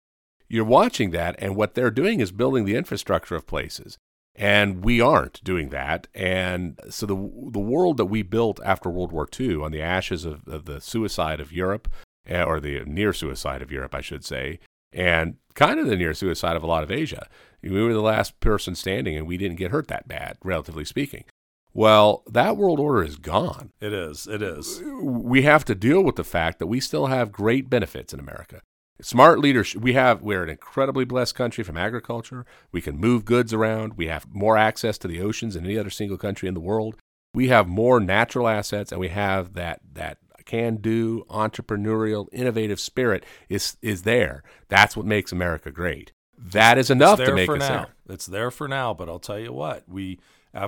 [0.48, 3.98] you're watching that, and what they're doing is building the infrastructure of places.
[4.36, 6.06] And we aren't doing that.
[6.14, 10.24] And so the, the world that we built after World War II on the ashes
[10.24, 11.88] of, of the suicide of Europe,
[12.28, 14.60] eh, or the near suicide of Europe, I should say,
[14.94, 17.28] and kind of the near suicide of a lot of Asia.
[17.62, 21.24] We were the last person standing, and we didn't get hurt that bad, relatively speaking.
[21.72, 23.72] Well, that world order is gone.
[23.80, 24.28] It is.
[24.28, 24.80] It is.
[24.84, 28.60] We have to deal with the fact that we still have great benefits in America.
[29.00, 29.82] Smart leadership.
[29.82, 30.22] We have.
[30.22, 32.46] We're an incredibly blessed country from agriculture.
[32.70, 33.94] We can move goods around.
[33.94, 36.96] We have more access to the oceans than any other single country in the world.
[37.34, 43.76] We have more natural assets, and we have that that can-do, entrepreneurial, innovative spirit is
[43.82, 44.42] is there.
[44.68, 46.12] That's what makes America great.
[46.38, 47.68] That is enough to make for us now.
[47.68, 47.94] there.
[48.10, 50.18] It's there for now, but I'll tell you what, we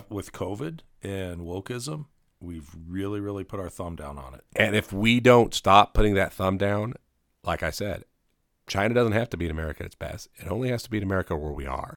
[0.08, 2.06] with COVID and wokeism,
[2.40, 4.44] we've really, really put our thumb down on it.
[4.54, 6.94] And if we don't stop putting that thumb down,
[7.44, 8.04] like I said,
[8.66, 10.28] China doesn't have to beat America at its best.
[10.36, 11.94] It only has to beat America where we are.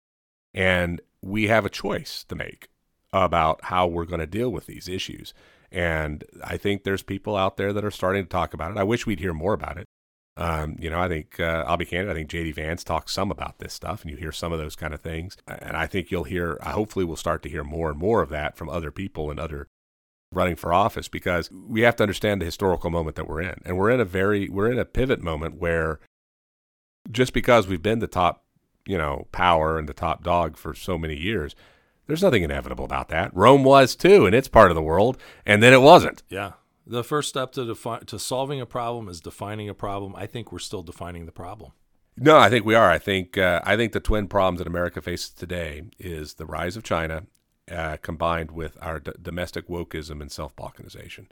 [0.53, 2.69] And we have a choice to make
[3.11, 5.33] about how we're going to deal with these issues.
[5.71, 8.77] And I think there's people out there that are starting to talk about it.
[8.77, 9.85] I wish we'd hear more about it.
[10.37, 12.09] Um, you know, I think uh, I'll be candid.
[12.09, 14.75] I think JD Vance talks some about this stuff, and you hear some of those
[14.75, 15.35] kind of things.
[15.45, 16.57] And I think you'll hear.
[16.63, 19.67] Hopefully, we'll start to hear more and more of that from other people and other
[20.31, 23.77] running for office because we have to understand the historical moment that we're in, and
[23.77, 25.99] we're in a very we're in a pivot moment where
[27.11, 28.45] just because we've been the top,
[28.85, 31.53] you know, power and the top dog for so many years,
[32.09, 33.33] there's nothing inevitable about that.
[33.35, 36.23] Rome was too, in its part of the world, and then it wasn't.
[36.27, 36.53] Yeah.
[36.87, 40.15] The first step to defi- to solving a problem is defining a problem.
[40.15, 41.73] I think we're still defining the problem.
[42.17, 42.89] No, I think we are.
[42.89, 46.75] I think uh, I think the twin problems that America faces today is the rise
[46.75, 47.27] of China,
[47.71, 51.27] uh, combined with our d- domestic wokeism and self balkanization.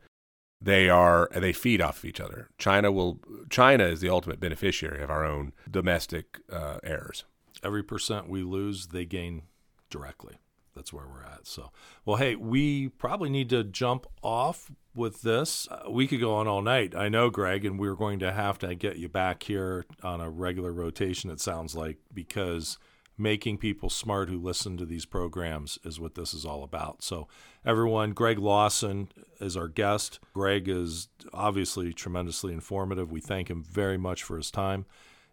[0.61, 2.49] They are they feed off of each other.
[2.59, 3.19] China will
[3.49, 7.23] China is the ultimate beneficiary of our own domestic uh, errors.
[7.63, 9.41] Every percent we lose, they gain
[9.89, 10.37] directly.
[10.77, 11.47] That's where we're at.
[11.47, 11.71] So,
[12.05, 15.67] well, hey, we probably need to jump off with this.
[15.69, 16.95] Uh, we could go on all night.
[16.95, 20.29] I know, Greg, and we're going to have to get you back here on a
[20.29, 22.77] regular rotation, it sounds like, because
[23.17, 27.03] making people smart who listen to these programs is what this is all about.
[27.03, 27.27] So,
[27.65, 29.09] everyone, Greg Lawson
[29.41, 30.19] is our guest.
[30.33, 33.11] Greg is obviously tremendously informative.
[33.11, 34.85] We thank him very much for his time,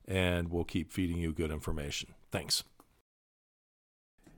[0.08, 2.14] and we'll keep feeding you good information.
[2.32, 2.64] Thanks.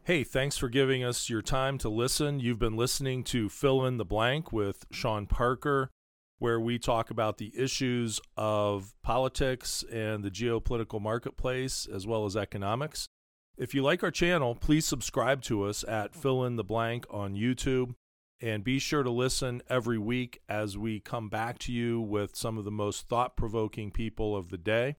[0.06, 2.38] Hey, thanks for giving us your time to listen.
[2.38, 5.90] You've been listening to Fill in the Blank with Sean Parker,
[6.38, 12.36] where we talk about the issues of politics and the geopolitical marketplace as well as
[12.36, 13.08] economics.
[13.56, 17.34] If you like our channel, please subscribe to us at Fill in the Blank on
[17.34, 17.96] YouTube.
[18.40, 22.58] And be sure to listen every week as we come back to you with some
[22.58, 24.98] of the most thought provoking people of the day.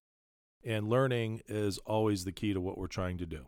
[0.62, 3.46] And learning is always the key to what we're trying to do.